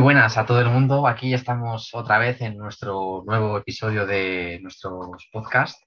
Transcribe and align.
Buenas 0.00 0.38
a 0.38 0.46
todo 0.46 0.62
el 0.62 0.70
mundo. 0.70 1.06
Aquí 1.06 1.34
estamos 1.34 1.90
otra 1.92 2.18
vez 2.18 2.40
en 2.40 2.56
nuestro 2.56 3.22
nuevo 3.26 3.58
episodio 3.58 4.06
de 4.06 4.58
nuestros 4.62 5.28
podcast. 5.30 5.78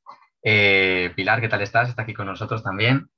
Eh, 0.43 1.11
Pilar, 1.15 1.41
¿qué 1.41 1.49
tal 1.49 1.63
estás? 1.63 1.89
Está 1.89 2.03
aquí 2.03 2.13
con 2.13 2.27
nosotros 2.27 2.61
también. 2.61 3.09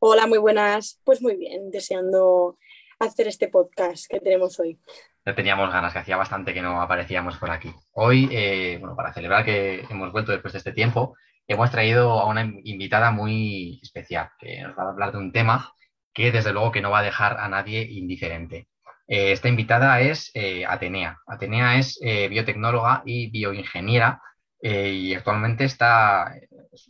Hola, 0.00 0.26
muy 0.26 0.36
buenas. 0.36 1.00
Pues 1.02 1.22
muy 1.22 1.36
bien, 1.36 1.70
deseando 1.70 2.58
hacer 2.98 3.26
este 3.26 3.48
podcast 3.48 4.04
que 4.06 4.20
tenemos 4.20 4.60
hoy. 4.60 4.78
Ya 5.24 5.34
teníamos 5.34 5.72
ganas, 5.72 5.94
que 5.94 6.00
hacía 6.00 6.18
bastante 6.18 6.52
que 6.52 6.60
no 6.60 6.82
aparecíamos 6.82 7.38
por 7.38 7.50
aquí. 7.50 7.72
Hoy, 7.92 8.28
eh, 8.32 8.76
bueno, 8.78 8.94
para 8.94 9.14
celebrar 9.14 9.46
que 9.46 9.86
hemos 9.88 10.12
vuelto 10.12 10.32
después 10.32 10.52
de 10.52 10.58
este 10.58 10.72
tiempo, 10.72 11.16
hemos 11.48 11.70
traído 11.70 12.20
a 12.20 12.26
una 12.26 12.42
invitada 12.64 13.10
muy 13.12 13.80
especial, 13.82 14.28
que 14.38 14.60
nos 14.60 14.76
va 14.76 14.82
a 14.82 14.90
hablar 14.90 15.12
de 15.12 15.18
un 15.18 15.32
tema 15.32 15.72
que 16.12 16.30
desde 16.30 16.52
luego 16.52 16.70
que 16.70 16.82
no 16.82 16.90
va 16.90 16.98
a 16.98 17.02
dejar 17.02 17.38
a 17.40 17.48
nadie 17.48 17.82
indiferente. 17.90 18.68
Eh, 19.06 19.32
esta 19.32 19.48
invitada 19.48 20.00
es 20.00 20.30
eh, 20.34 20.64
Atenea. 20.66 21.18
Atenea 21.26 21.78
es 21.78 21.98
eh, 22.02 22.28
biotecnóloga 22.28 23.02
y 23.04 23.30
bioingeniera 23.30 24.20
y 24.66 25.12
actualmente 25.12 25.64
está, 25.64 26.32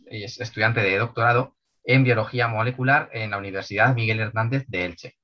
es 0.05 0.39
estudiante 0.39 0.79
de 0.79 0.97
doctorado 0.97 1.57
en 1.83 2.05
biología 2.05 2.47
molecular 2.47 3.09
en 3.11 3.31
la 3.31 3.37
Universidad 3.37 3.93
Miguel 3.93 4.21
Hernández 4.21 4.63
de 4.69 4.85
Elche. 4.85 5.15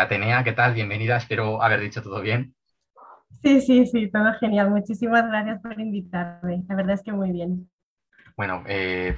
Atenea, 0.00 0.44
¿qué 0.44 0.52
tal? 0.52 0.74
Bienvenida, 0.74 1.16
espero 1.16 1.60
haber 1.60 1.80
dicho 1.80 2.00
todo 2.00 2.20
bien. 2.20 2.54
Sí, 3.42 3.60
sí, 3.60 3.86
sí, 3.86 4.08
todo 4.08 4.32
genial. 4.38 4.70
Muchísimas 4.70 5.26
gracias 5.26 5.60
por 5.62 5.80
invitarme. 5.80 6.62
La 6.68 6.76
verdad 6.76 6.94
es 6.94 7.02
que 7.02 7.12
muy 7.12 7.32
bien. 7.32 7.68
Bueno, 8.36 8.62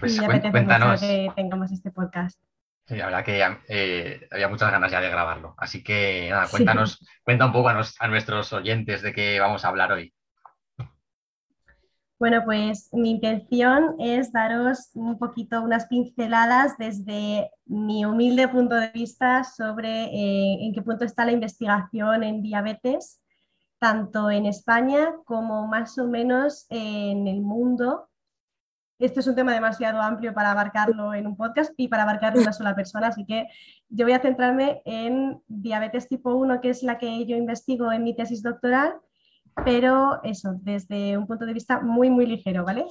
pues 0.01 0.19
cuéntanos. 0.19 1.03
que 1.03 1.29
tengamos 1.37 1.71
este 1.73 1.91
podcast. 1.91 2.41
Sí, 2.87 2.95
la 2.95 3.07
verdad 3.07 3.25
que 3.25 3.45
eh, 3.69 4.29
había 4.31 4.49
muchas 4.49 4.71
ganas 4.71 4.93
ya 4.93 5.01
de 5.01 5.11
grabarlo. 5.11 5.55
Así 5.59 5.83
que 5.83 6.29
nada, 6.31 6.47
cuéntanos, 6.49 7.05
cuenta 7.25 7.47
un 7.47 7.53
poco 7.53 7.69
a, 7.69 8.09
nuestros 8.09 8.53
oyentes 8.53 9.03
de 9.03 9.13
qué 9.13 9.41
vamos 9.41 9.65
a 9.65 9.69
hablar 9.69 9.91
hoy. 9.91 10.15
Bueno, 12.19 12.43
pues 12.45 12.89
mi 12.93 13.11
intención 13.11 13.97
es 13.99 14.33
daros 14.33 14.91
un 14.95 15.19
poquito 15.19 15.63
unas 15.63 15.87
pinceladas 15.87 16.79
desde 16.79 17.51
mi 17.67 18.05
humilde 18.05 18.49
punto 18.49 18.77
de 18.77 18.91
vista 18.93 19.43
sobre 19.43 20.05
eh, 20.05 20.65
en 20.65 20.73
qué 20.73 20.81
punto 20.81 21.05
está 21.05 21.27
la 21.27 21.33
investigación 21.33 22.23
en 22.23 22.41
diabetes, 22.41 23.21
tanto 23.81 24.31
en 24.31 24.47
España 24.47 25.13
como 25.25 25.67
más 25.67 25.99
o 25.99 26.07
menos 26.07 26.67
en 26.71 27.27
el 27.27 27.43
mundo 27.43 28.09
este 28.99 29.21
es 29.21 29.27
un 29.27 29.35
tema 29.35 29.53
demasiado 29.53 30.01
amplio 30.01 30.33
para 30.33 30.53
abarcarlo 30.53 31.15
en 31.15 31.27
un 31.27 31.37
podcast 31.37 31.73
y 31.77 31.89
para 31.89 32.05
abarcarlo 32.05 32.41
una 32.41 32.53
sola 32.53 32.75
persona, 32.75 33.09
así 33.09 33.25
que 33.27 33.47
yo 33.89 34.05
voy 34.07 34.15
a 34.15 34.21
centrarme 34.21 34.83
en 34.85 35.41
diabetes 35.47 36.09
tipo 36.09 36.35
1, 36.35 36.61
que 36.61 36.71
es 36.71 36.83
la 36.83 36.99
que 36.99 37.27
yo 37.27 37.37
investigo 37.37 37.93
en 37.93 38.05
mi 38.05 38.17
tesis 38.17 38.43
doctoral, 38.43 38.95
pero 39.65 40.21
eso, 40.23 40.55
desde 40.63 41.17
un 41.17 41.27
punto 41.27 41.47
de 41.47 41.55
vista 41.55 41.81
muy, 41.81 42.11
muy 42.11 42.27
ligero, 42.27 42.65
¿vale? 42.65 42.85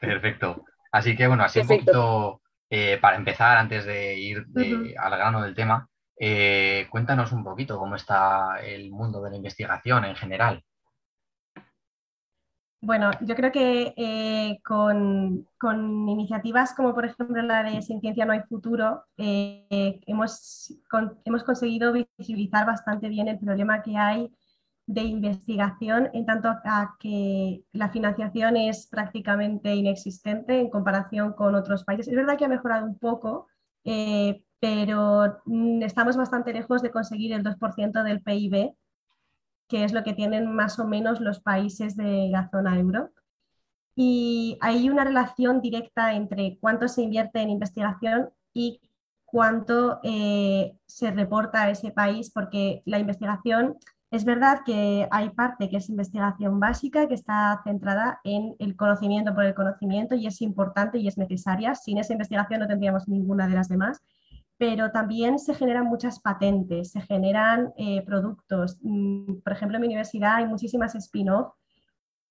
Perfecto. 0.00 0.64
Así 0.92 1.16
que 1.16 1.26
bueno, 1.26 1.44
así 1.44 1.60
un 1.60 1.68
poquito 1.68 2.42
eh, 2.68 2.98
para 3.00 3.16
empezar, 3.16 3.56
antes 3.56 3.84
de 3.84 4.16
ir 4.16 4.46
al 4.98 5.16
grano 5.16 5.42
del 5.42 5.54
tema, 5.54 5.88
eh, 6.18 6.86
cuéntanos 6.90 7.32
un 7.32 7.42
poquito 7.42 7.78
cómo 7.78 7.96
está 7.96 8.60
el 8.62 8.90
mundo 8.90 9.22
de 9.22 9.30
la 9.30 9.36
investigación 9.36 10.04
en 10.04 10.14
general. 10.14 10.62
Bueno, 12.82 13.10
yo 13.20 13.34
creo 13.36 13.52
que 13.52 13.92
eh, 13.96 14.58
con, 14.64 15.46
iniciativas 16.08 16.74
como 16.74 16.94
por 16.94 17.04
ejemplo 17.04 17.42
la 17.42 17.62
de 17.62 17.82
Sin 17.82 18.00
Ciencia 18.00 18.24
no 18.24 18.32
hay 18.32 18.40
futuro, 18.48 19.04
eh, 19.18 20.00
hemos, 20.06 20.72
hemos 21.24 21.44
conseguido 21.44 21.92
visibilizar 21.92 22.64
bastante 22.66 23.08
bien 23.08 23.28
el 23.28 23.38
problema 23.38 23.82
que 23.82 23.96
hay 23.98 24.32
de 24.86 25.02
investigación 25.02 26.10
en 26.14 26.26
tanto 26.26 26.48
a 26.48 26.96
que 26.98 27.64
la 27.72 27.90
financiación 27.90 28.56
es 28.56 28.86
prácticamente 28.88 29.74
inexistente 29.74 30.58
en 30.58 30.70
comparación 30.70 31.34
con 31.34 31.54
otros 31.54 31.84
países. 31.84 32.08
Es 32.08 32.16
verdad 32.16 32.36
que 32.38 32.46
ha 32.46 32.48
mejorado 32.48 32.86
un 32.86 32.98
poco, 32.98 33.46
eh, 33.84 34.42
pero 34.58 35.40
mm, 35.44 35.82
estamos 35.82 36.16
bastante 36.16 36.52
lejos 36.52 36.82
de 36.82 36.90
conseguir 36.90 37.32
el 37.32 37.44
2% 37.44 38.02
del 38.02 38.22
PIB 38.22 38.74
que 39.70 39.84
es 39.84 39.92
lo 39.92 40.02
que 40.02 40.12
tienen 40.12 40.52
más 40.52 40.78
o 40.78 40.86
menos 40.86 41.20
los 41.20 41.40
países 41.40 41.96
de 41.96 42.28
la 42.30 42.50
zona 42.50 42.78
euro. 42.78 43.10
Y 43.94 44.58
hay 44.60 44.90
una 44.90 45.04
relación 45.04 45.60
directa 45.60 46.14
entre 46.14 46.58
cuánto 46.60 46.88
se 46.88 47.02
invierte 47.02 47.40
en 47.40 47.50
investigación 47.50 48.30
y 48.52 48.80
cuánto 49.24 50.00
eh, 50.02 50.76
se 50.86 51.10
reporta 51.12 51.62
a 51.62 51.70
ese 51.70 51.92
país, 51.92 52.30
porque 52.30 52.82
la 52.84 52.98
investigación, 52.98 53.76
es 54.10 54.24
verdad 54.24 54.62
que 54.66 55.06
hay 55.12 55.30
parte 55.30 55.68
que 55.70 55.76
es 55.76 55.88
investigación 55.88 56.58
básica, 56.58 57.06
que 57.06 57.14
está 57.14 57.60
centrada 57.62 58.20
en 58.24 58.56
el 58.58 58.74
conocimiento 58.74 59.34
por 59.34 59.44
el 59.44 59.54
conocimiento 59.54 60.16
y 60.16 60.26
es 60.26 60.42
importante 60.42 60.98
y 60.98 61.06
es 61.06 61.16
necesaria. 61.16 61.76
Sin 61.76 61.98
esa 61.98 62.12
investigación 62.12 62.60
no 62.60 62.66
tendríamos 62.66 63.06
ninguna 63.06 63.46
de 63.46 63.54
las 63.54 63.68
demás 63.68 64.02
pero 64.60 64.90
también 64.90 65.38
se 65.38 65.54
generan 65.54 65.86
muchas 65.86 66.20
patentes, 66.20 66.90
se 66.90 67.00
generan 67.00 67.72
eh, 67.78 68.02
productos. 68.02 68.76
Mm, 68.82 69.36
por 69.42 69.54
ejemplo, 69.54 69.78
en 69.78 69.80
mi 69.80 69.86
universidad 69.86 70.34
hay 70.34 70.46
muchísimas 70.46 70.94
spin-off 70.94 71.54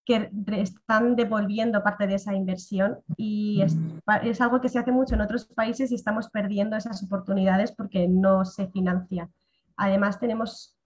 que 0.05 0.29
están 0.51 1.15
devolviendo 1.15 1.81
parte 1.81 2.05
de 2.05 2.13
esa 2.13 2.35
inversión 2.35 2.99
y 3.17 3.63
es, 3.63 3.75
es, 4.21 4.41
algo 4.41 4.61
que 4.61 4.69
se 4.69 4.77
hace 4.77 4.91
mucho 4.91 5.15
en 5.15 5.21
otros 5.21 5.47
países 5.47 5.91
y 5.91 5.95
estamos 5.95 6.29
perdiendo 6.29 6.77
esas 6.77 7.03
oportunidades 7.03 7.71
porque 7.71 8.07
no 8.07 8.45
se 8.45 8.67
financia. 8.67 9.27
Además, 9.75 10.19
tenemos 10.19 10.77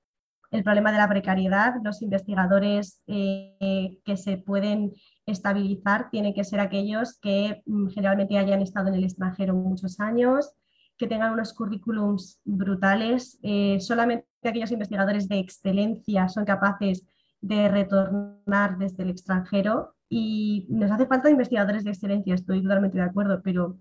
el 0.49 0.63
problema 0.63 0.93
de 0.93 0.97
la 0.99 1.09
precariedad. 1.09 1.73
Los 1.83 2.01
investigadores 2.01 3.01
eh, 3.07 3.99
que 4.05 4.15
se 4.15 4.37
pueden 4.37 4.93
estabilizar 5.25 6.09
tienen 6.09 6.33
que 6.33 6.45
ser 6.45 6.61
aquellos 6.61 7.19
que 7.19 7.63
mm, 7.65 7.87
generalmente 7.89 8.37
hayan 8.37 8.61
estado 8.61 8.87
en 8.87 8.95
el 8.95 9.03
extranjero 9.03 9.53
muchos 9.55 9.99
años, 9.99 10.53
que 10.97 11.07
tengan 11.07 11.33
unos 11.33 11.53
currículums 11.53 12.39
brutales. 12.43 13.39
Eh, 13.43 13.79
solamente 13.79 14.27
aquellos 14.43 14.71
investigadores 14.71 15.27
de 15.27 15.39
excelencia 15.39 16.27
son 16.29 16.45
capaces 16.45 17.05
de 17.41 17.67
retornar 17.67 18.77
desde 18.77 19.03
el 19.03 19.09
extranjero 19.09 19.95
y 20.09 20.67
nos 20.69 20.91
hace 20.91 21.07
falta 21.07 21.29
investigadores 21.29 21.83
de 21.83 21.91
excelencia, 21.91 22.35
estoy 22.35 22.61
totalmente 22.61 22.97
de 22.97 23.03
acuerdo, 23.03 23.41
pero 23.43 23.77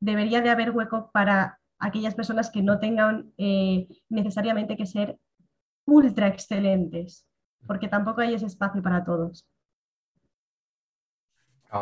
debería 0.00 0.40
de 0.40 0.50
haber 0.50 0.70
hueco 0.70 1.10
para 1.12 1.58
aquellas 1.78 2.14
personas 2.14 2.50
que 2.50 2.62
no 2.62 2.78
tengan 2.78 3.32
eh, 3.36 3.86
necesariamente 4.08 4.76
que 4.76 4.86
ser 4.86 5.18
ultra 5.84 6.28
excelentes, 6.28 7.26
porque 7.66 7.88
tampoco 7.88 8.20
hay 8.20 8.34
ese 8.34 8.46
espacio 8.46 8.82
para 8.82 9.04
todos 9.04 9.46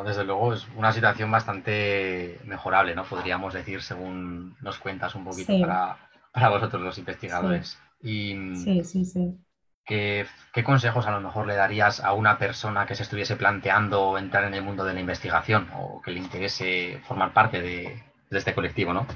desde 0.05 0.25
luego 0.25 0.53
es 0.53 0.67
una 0.77 0.93
situación 0.93 1.31
bastante 1.31 2.41
mejorable, 2.45 2.95
¿no? 2.95 3.05
Podríamos 3.05 3.55
decir, 3.55 3.83
según 3.83 4.57
nos 4.61 4.79
cuentas 4.79 5.15
un 5.15 5.25
poquito 5.25 5.53
para, 5.61 6.49
vosotros 6.49 6.83
los 6.83 6.99
investigadores. 6.99 7.79
sí, 8.03 8.83
sí, 8.85 9.05
sí. 9.05 9.39
¿qué, 9.87 10.27
consejos 10.65 11.07
a 11.07 11.13
lo 11.13 11.21
mejor 11.21 11.47
le 11.47 11.55
darías 11.55 12.01
a 12.01 12.13
una 12.13 12.39
persona 12.39 12.87
que 12.87 12.95
se 12.95 13.05
estuviese 13.05 13.37
planteando 13.37 14.19
entrar 14.19 14.45
en 14.45 14.55
el 14.55 14.63
mundo 14.63 14.85
de 14.85 14.93
la 14.93 15.01
investigación 15.01 15.69
o 15.79 16.03
que 16.03 16.11
le 16.11 16.19
interese 16.19 17.01
formar 17.07 17.33
parte 17.33 17.63
de, 17.63 18.03
este 18.31 18.55
colectivo, 18.55 18.93
¿no? 18.93 19.07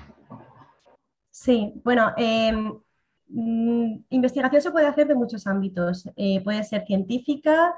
Sí, 1.30 1.72
bueno, 1.84 2.12
em, 2.16 2.72
mm, 3.28 4.04
investigación 4.10 4.62
se 4.62 4.70
puede 4.70 4.86
hacer 4.86 5.08
de 5.08 5.14
muchos 5.14 5.46
ámbitos. 5.46 6.08
Eh, 6.16 6.40
puede 6.42 6.62
ser 6.64 6.84
científica, 6.86 7.74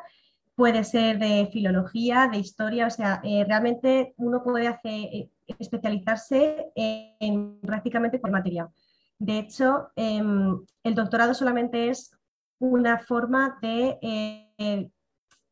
puede 0.54 0.84
ser 0.84 1.18
de 1.18 1.48
filología, 1.52 2.28
de 2.30 2.38
historia, 2.38 2.86
o 2.86 2.90
sea, 2.90 3.20
eh, 3.24 3.44
realmente 3.46 4.14
uno 4.16 4.42
puede 4.42 4.68
hacer, 4.68 5.08
eh, 5.12 5.30
especializarse 5.58 6.70
en, 6.74 7.60
prácticamente 7.60 8.20
cualquier 8.20 8.42
materia. 8.42 8.70
De 9.18 9.38
hecho, 9.38 9.90
em, 9.96 10.60
el 10.82 10.94
doctorado 10.94 11.34
solamente 11.34 11.88
es 11.88 12.10
una 12.58 12.98
forma 12.98 13.58
de 13.62 13.98
eh, 14.02 14.90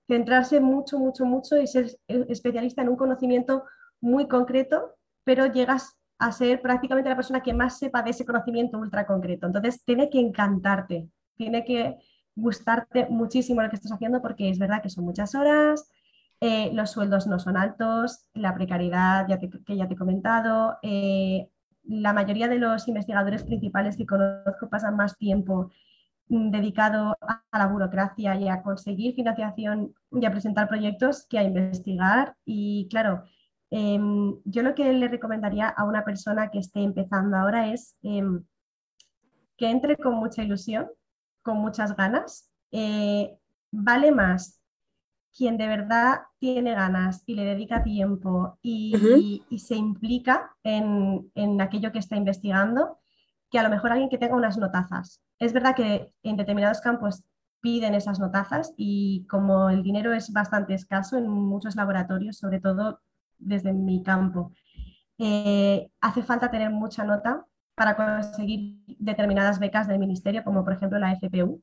centrarse 0.07 0.61
mucho, 0.61 0.99
mucho, 0.99 1.25
mucho 1.25 1.57
y 1.57 1.67
ser 1.67 1.97
especialista 2.07 2.83
en 2.83 2.89
un 2.89 2.97
conocimiento 2.97 3.65
muy 4.01 4.29
concreto, 4.29 4.97
pero 5.25 5.47
llegas 5.47 5.97
a 6.19 6.33
ser 6.33 6.61
prácticamente 6.61 7.09
la 7.09 7.17
persona 7.17 7.43
que 7.43 7.55
más 7.55 7.79
sepa 7.79 8.03
de 8.03 8.11
ese 8.11 8.27
conocimiento 8.27 8.79
ultra 8.79 9.07
concreto. 9.07 9.47
Entonces, 9.47 9.83
tiene 9.85 10.11
que 10.11 10.21
encantarte, 10.21 11.09
tiene 11.37 11.65
que 11.65 11.99
gustarte 12.41 13.07
muchísimo 13.11 13.63
lo 13.63 13.71
que 13.71 13.77
estás 13.77 13.93
haciendo 13.93 14.23
porque 14.23 14.49
es 14.51 14.59
verdad 14.59 14.83
que 14.83 14.91
son 14.91 15.05
muchas 15.05 15.35
horas, 15.35 15.91
eh, 16.41 16.71
los 16.73 16.91
sueldos 16.91 17.27
no 17.27 17.39
son 17.39 17.57
altos, 17.57 18.29
la 18.35 18.55
precariedad 18.55 19.27
ya 19.29 19.39
que 19.39 19.77
ya 19.77 19.87
te 19.87 19.95
he 19.95 19.97
comentado, 19.97 20.79
eh, 20.83 21.49
la 21.85 22.13
mayoría 22.13 22.49
de 22.49 22.59
los 22.59 22.89
investigadores 22.89 23.43
principales 23.45 23.97
que 23.97 24.07
conozco 24.07 24.69
pasan 24.71 24.97
más 24.97 25.17
tiempo 25.19 25.71
mm, 26.29 26.51
dedicado 26.51 27.17
a, 27.21 27.43
la 27.59 27.67
burocracia 27.67 28.37
y 28.37 28.49
a 28.49 28.63
conseguir 28.63 29.15
financiación 29.15 29.95
y 30.13 30.25
a 30.25 30.31
presentar 30.31 30.69
proyectos 30.69 31.27
que 31.29 31.39
a 31.39 31.43
investigar. 31.45 32.37
Y 32.45 32.89
claro, 32.91 33.25
em, 33.71 34.37
yo 34.45 34.63
lo 34.63 34.75
que 34.75 34.93
le 34.93 35.09
recomendaría 35.09 35.69
a 35.69 35.85
una 35.85 36.05
persona 36.05 36.51
que 36.51 36.59
esté 36.59 36.81
empezando 36.83 37.37
ahora 37.37 37.73
es 37.73 37.97
em, 38.03 38.45
que 39.57 39.71
entre 39.71 39.97
con 39.97 40.15
mucha 40.15 40.43
ilusión, 40.43 40.89
con 41.43 41.59
muchas 41.59 41.97
ganas. 41.97 42.51
Eh, 42.73 43.37
vale 43.71 44.13
más 44.13 44.61
quien 45.37 45.57
de 45.57 45.69
verdad 45.69 46.23
tiene 46.39 46.75
ganas 46.75 47.23
y 47.27 47.35
le 47.35 47.45
dedica 47.45 47.83
tiempo 47.83 48.59
y, 48.63 49.43
se 49.59 49.77
implica 49.77 50.57
en, 50.65 51.31
en, 51.35 51.61
aquello 51.61 51.93
que 51.93 51.99
está 51.99 52.17
investigando, 52.17 52.99
que 53.51 53.59
a 53.59 53.63
lo 53.63 53.71
mejor 53.71 53.93
alguien 53.93 54.11
que 54.11 54.19
tenga 54.19 54.35
unas 54.35 54.59
notazas. 54.59 55.23
Es 55.39 55.53
verdad 55.53 55.77
que 55.77 56.13
en 56.23 56.37
determinados 56.37 56.81
campos 56.81 57.23
piden 57.61 57.95
esas 57.95 58.19
notazas 58.19 58.73
y 58.77 59.27
como 59.29 59.71
el 59.71 59.83
dinero 59.83 60.13
es 60.13 60.33
bastante 60.33 60.75
escaso 60.75 61.17
en 61.17 61.29
muchos 61.29 61.77
laboratorios, 61.77 62.39
sobre 62.39 62.61
todo 62.61 63.01
desde 63.39 63.73
mi 63.73 64.03
campo, 64.03 64.53
eh, 65.19 65.91
hace 66.01 66.23
falta 66.23 66.51
tener 66.51 66.71
mucha 66.71 67.05
nota 67.05 67.47
para 67.75 67.97
conseguir 67.97 68.77
determinadas 68.99 69.59
becas 69.59 69.89
del 69.89 69.99
ministerio, 69.99 70.45
como 70.45 70.65
por 70.65 70.75
ejemplo 70.75 70.99
la 70.99 71.13
FPU, 71.13 71.63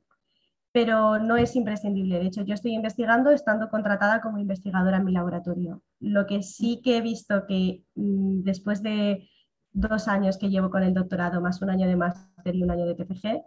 pero 0.72 1.20
no 1.20 1.38
es 1.38 1.56
imprescindible. 1.56 2.20
De 2.20 2.28
hecho, 2.28 2.44
yo 2.44 2.54
estoy 2.54 2.74
investigando 2.74 3.32
estando 3.32 3.70
contratada 3.70 4.22
como 4.22 4.38
investigadora 4.38 4.98
en 4.98 5.06
mi 5.06 5.12
laboratorio. 5.12 5.82
Lo 6.00 6.28
que 6.28 6.44
sí 6.44 6.82
que 6.84 6.98
he 6.98 7.02
visto 7.02 7.46
que 7.48 7.84
mm, 7.96 8.44
después 8.44 8.84
de 8.84 9.30
dos 9.72 10.08
años 10.08 10.38
que 10.38 10.50
llevo 10.50 10.70
con 10.70 10.84
el 10.84 10.94
doctorado, 10.94 11.42
más 11.42 11.62
un 11.62 11.70
año 11.70 11.88
de 11.88 11.96
máster 11.96 12.56
y 12.56 12.64
un 12.64 12.72
año 12.72 12.86
de 12.86 12.96
TFG, 12.96 13.42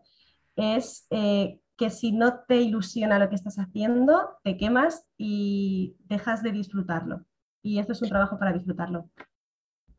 es 0.56 1.06
eh, 1.10 1.60
que 1.76 1.90
si 1.90 2.12
no 2.12 2.40
te 2.46 2.56
ilusiona 2.60 3.18
lo 3.18 3.28
que 3.28 3.36
estás 3.36 3.58
haciendo, 3.58 4.38
te 4.44 4.56
quemas 4.56 5.06
y 5.16 5.96
dejas 6.06 6.42
de 6.42 6.52
disfrutarlo. 6.52 7.24
Y 7.62 7.78
esto 7.78 7.92
es 7.92 8.02
un 8.02 8.08
trabajo 8.08 8.38
para 8.38 8.52
disfrutarlo. 8.52 9.08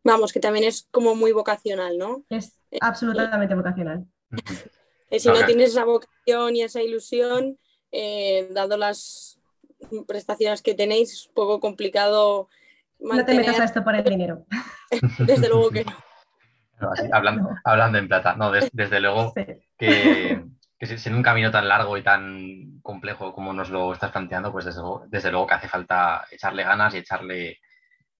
Vamos, 0.03 0.33
que 0.33 0.39
también 0.39 0.65
es 0.65 0.87
como 0.91 1.15
muy 1.15 1.31
vocacional, 1.31 1.97
¿no? 1.97 2.23
Es 2.29 2.57
absolutamente 2.79 3.53
vocacional. 3.53 4.05
si 5.11 5.27
no 5.27 5.45
tienes 5.45 5.71
esa 5.71 5.85
vocación 5.85 6.55
y 6.55 6.63
esa 6.63 6.81
ilusión, 6.81 7.59
eh, 7.91 8.47
dado 8.51 8.77
las 8.77 9.39
prestaciones 10.07 10.61
que 10.61 10.73
tenéis, 10.73 11.11
es 11.11 11.27
un 11.27 11.33
poco 11.33 11.59
complicado. 11.59 12.49
No 12.99 13.23
te 13.25 13.35
metas 13.35 13.59
a 13.59 13.63
esto 13.65 13.83
por 13.83 13.95
el 13.95 14.03
dinero. 14.03 14.45
desde 15.19 15.49
luego 15.49 15.69
que 15.69 15.85
no. 15.85 15.93
hablando, 17.63 17.97
en 17.97 18.07
plata, 18.07 18.35
no, 18.35 18.51
desde 18.51 18.99
luego 18.99 19.33
que, 19.33 19.61
que 19.77 20.99
en 21.05 21.15
un 21.15 21.23
camino 21.23 21.51
tan 21.51 21.67
largo 21.67 21.95
y 21.97 22.03
tan 22.03 22.79
complejo 22.81 23.33
como 23.33 23.53
nos 23.53 23.69
lo 23.69 23.93
estás 23.93 24.11
planteando, 24.11 24.51
pues 24.51 24.65
desde 24.65 25.31
luego 25.31 25.47
que 25.47 25.53
hace 25.53 25.67
falta 25.67 26.25
echarle 26.31 26.63
ganas 26.63 26.95
y 26.95 26.99
echarle 26.99 27.59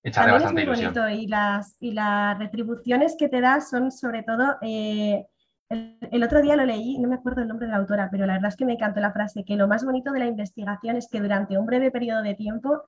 Echarle 0.03 0.33
bastante 0.33 0.61
es 0.61 0.67
muy 0.67 0.77
bonito 0.77 1.09
y 1.09 1.27
las, 1.27 1.77
y 1.79 1.91
las 1.91 2.37
retribuciones 2.39 3.15
que 3.17 3.29
te 3.29 3.39
das 3.39 3.69
son 3.69 3.91
sobre 3.91 4.23
todo, 4.23 4.57
eh, 4.61 5.25
el, 5.69 6.23
otro 6.23 6.41
día 6.41 6.55
lo 6.55 6.65
leí, 6.65 6.97
no 6.97 7.07
me 7.07 7.15
acuerdo 7.15 7.41
el 7.41 7.47
nombre 7.47 7.67
de 7.67 7.73
la 7.73 7.79
autora, 7.79 8.09
pero 8.11 8.25
la 8.25 8.33
verdad 8.33 8.49
es 8.49 8.55
que 8.55 8.65
me 8.65 8.73
encantó 8.73 8.99
la 8.99 9.13
frase, 9.13 9.45
que 9.45 9.55
lo 9.55 9.67
más 9.67 9.85
bonito 9.85 10.11
de 10.11 10.19
la 10.19 10.25
investigación 10.25 10.95
es 10.95 11.07
que 11.07 11.21
durante 11.21 11.57
un 11.57 11.65
breve 11.65 11.91
periodo 11.91 12.23
de 12.23 12.33
tiempo 12.33 12.83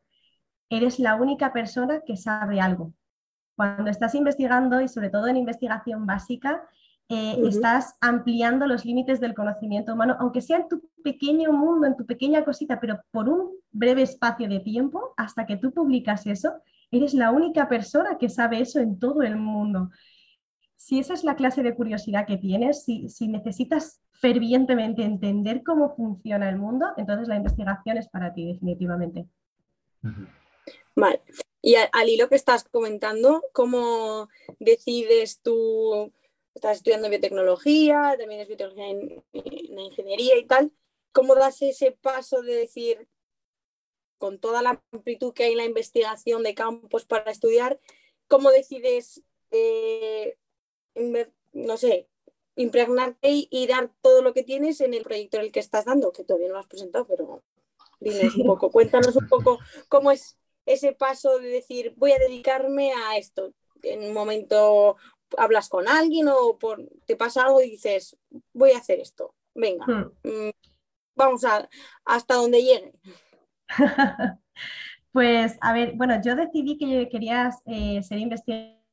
eres 0.69 0.99
la 0.99 1.15
única 1.15 1.53
persona 1.53 2.01
que 2.05 2.17
sabe 2.17 2.59
algo. 2.59 2.93
Cuando 3.55 3.91
estás 3.91 4.15
investigando 4.15 4.81
y 4.81 4.87
sobre 4.87 5.11
todo 5.11 5.27
en 5.27 5.37
investigación 5.37 6.07
básica, 6.07 6.63
eh, 7.09 7.37
estás 7.47 7.95
ampliando 8.01 8.65
los 8.65 8.85
límites 8.85 9.19
del 9.19 9.35
conocimiento 9.35 9.93
humano, 9.93 10.15
aunque 10.19 10.41
sea 10.41 10.57
en 10.57 10.67
tu 10.67 10.81
pequeño 11.03 11.51
mundo, 11.53 11.85
en 11.85 11.95
tu 11.95 12.07
pequeña 12.07 12.43
cosita, 12.43 12.79
pero 12.79 13.01
por 13.11 13.29
un 13.29 13.51
breve 13.71 14.01
espacio 14.01 14.49
de 14.49 14.61
tiempo, 14.61 15.13
hasta 15.15 15.45
que 15.45 15.57
tú 15.57 15.71
publicas 15.71 16.25
eso, 16.25 16.53
Eres 16.93 17.15
la 17.15 17.31
única 17.31 17.67
persona 17.67 18.19
que 18.19 18.29
sabe 18.29 18.59
eso 18.59 18.79
en 18.79 18.99
todo 18.99 19.23
el 19.23 19.35
mundo. 19.35 19.89
Si 20.75 20.99
esa 20.99 21.15
es 21.15 21.23
la 21.23 21.35
clase 21.35 21.63
de 21.63 21.73
curiosidad 21.73 22.27
que 22.27 22.37
tienes, 22.37 22.83
si, 22.83 23.27
necesitas 23.27 23.99
fervientemente 24.11 25.03
entender 25.03 25.63
cómo 25.63 25.95
funciona 25.95 26.47
el 26.47 26.59
mundo, 26.59 26.85
entonces 26.97 27.27
la 27.27 27.37
investigación 27.37 27.97
es 27.97 28.07
para 28.09 28.31
ti, 28.31 28.45
definitivamente. 28.45 29.25
Vale. 30.95 31.23
Y 31.63 31.75
al, 31.75 32.09
hilo 32.09 32.29
que 32.29 32.35
estás 32.35 32.63
comentando, 32.65 33.43
¿cómo 33.53 34.29
decides 34.59 35.41
tú? 35.41 36.13
Estás 36.53 36.77
estudiando 36.77 37.09
biotecnología, 37.09 38.15
también 38.19 38.41
es 38.41 38.47
biotecnología 38.47 38.89
en, 38.89 39.23
en 39.33 39.79
ingeniería 39.79 40.37
y 40.37 40.45
tal. 40.45 40.71
¿Cómo 41.11 41.33
das 41.33 41.59
ese 41.63 41.91
paso 41.91 42.43
de 42.43 42.53
decir, 42.53 43.07
con 44.23 44.39
toda 44.39 44.61
la 44.61 44.81
amplitud 44.93 45.33
que 45.33 45.43
hay 45.43 45.51
en 45.51 45.57
la 45.57 45.65
investigación 45.65 46.43
de 46.43 46.55
campos 46.55 47.03
para 47.03 47.29
estudiar, 47.29 47.77
¿cómo 48.29 48.51
decides, 48.51 49.21
eh, 49.51 50.37
no 51.51 51.75
sé, 51.75 52.07
impregnarte 52.55 53.27
y, 53.29 53.67
dar 53.67 53.91
todo 54.01 54.21
lo 54.21 54.33
que 54.33 54.43
tienes 54.43 54.79
en 54.79 54.93
el 54.93 55.03
proyecto 55.03 55.35
en 55.35 55.43
el 55.43 55.51
que 55.51 55.59
estás 55.59 55.83
dando? 55.83 56.13
Que 56.13 56.23
todavía 56.23 56.47
no 56.47 56.53
lo 56.53 56.61
has 56.61 56.67
presentado, 56.67 57.05
pero 57.05 57.43
dinos 57.99 58.37
un 58.37 58.45
poco, 58.45 58.71
cuéntanos 58.71 59.13
un 59.17 59.27
poco 59.27 59.59
cómo 59.89 60.09
es 60.09 60.37
ese 60.65 60.93
paso 60.93 61.39
de 61.39 61.49
decir, 61.49 61.93
voy 61.97 62.13
a 62.13 62.19
dedicarme 62.19 62.93
a 62.93 63.17
esto. 63.17 63.51
En 63.81 64.05
un 64.05 64.13
momento 64.13 64.95
hablas 65.35 65.67
con 65.67 65.89
alguien 65.89 66.29
o 66.29 66.57
te 67.05 67.17
pasa 67.17 67.43
algo 67.43 67.61
y 67.61 67.71
dices, 67.71 68.15
voy 68.53 68.71
a 68.71 68.77
hacer 68.77 69.01
esto. 69.01 69.35
Venga, 69.53 69.85
hmm. 69.85 70.29
mm, 70.29 70.51
vamos 71.13 71.43
a, 71.43 71.67
hasta 72.05 72.35
donde 72.35 72.63
llegue. 72.63 72.93
pues, 75.11 75.57
a 75.61 75.73
ver, 75.73 75.93
bueno, 75.95 76.21
yo 76.23 76.35
decidí 76.35 76.77
que 76.77 76.89
yo 76.89 77.09
quería 77.09 77.51
eh, 77.65 78.01
ser 78.03 78.19
investigadora 78.19 78.83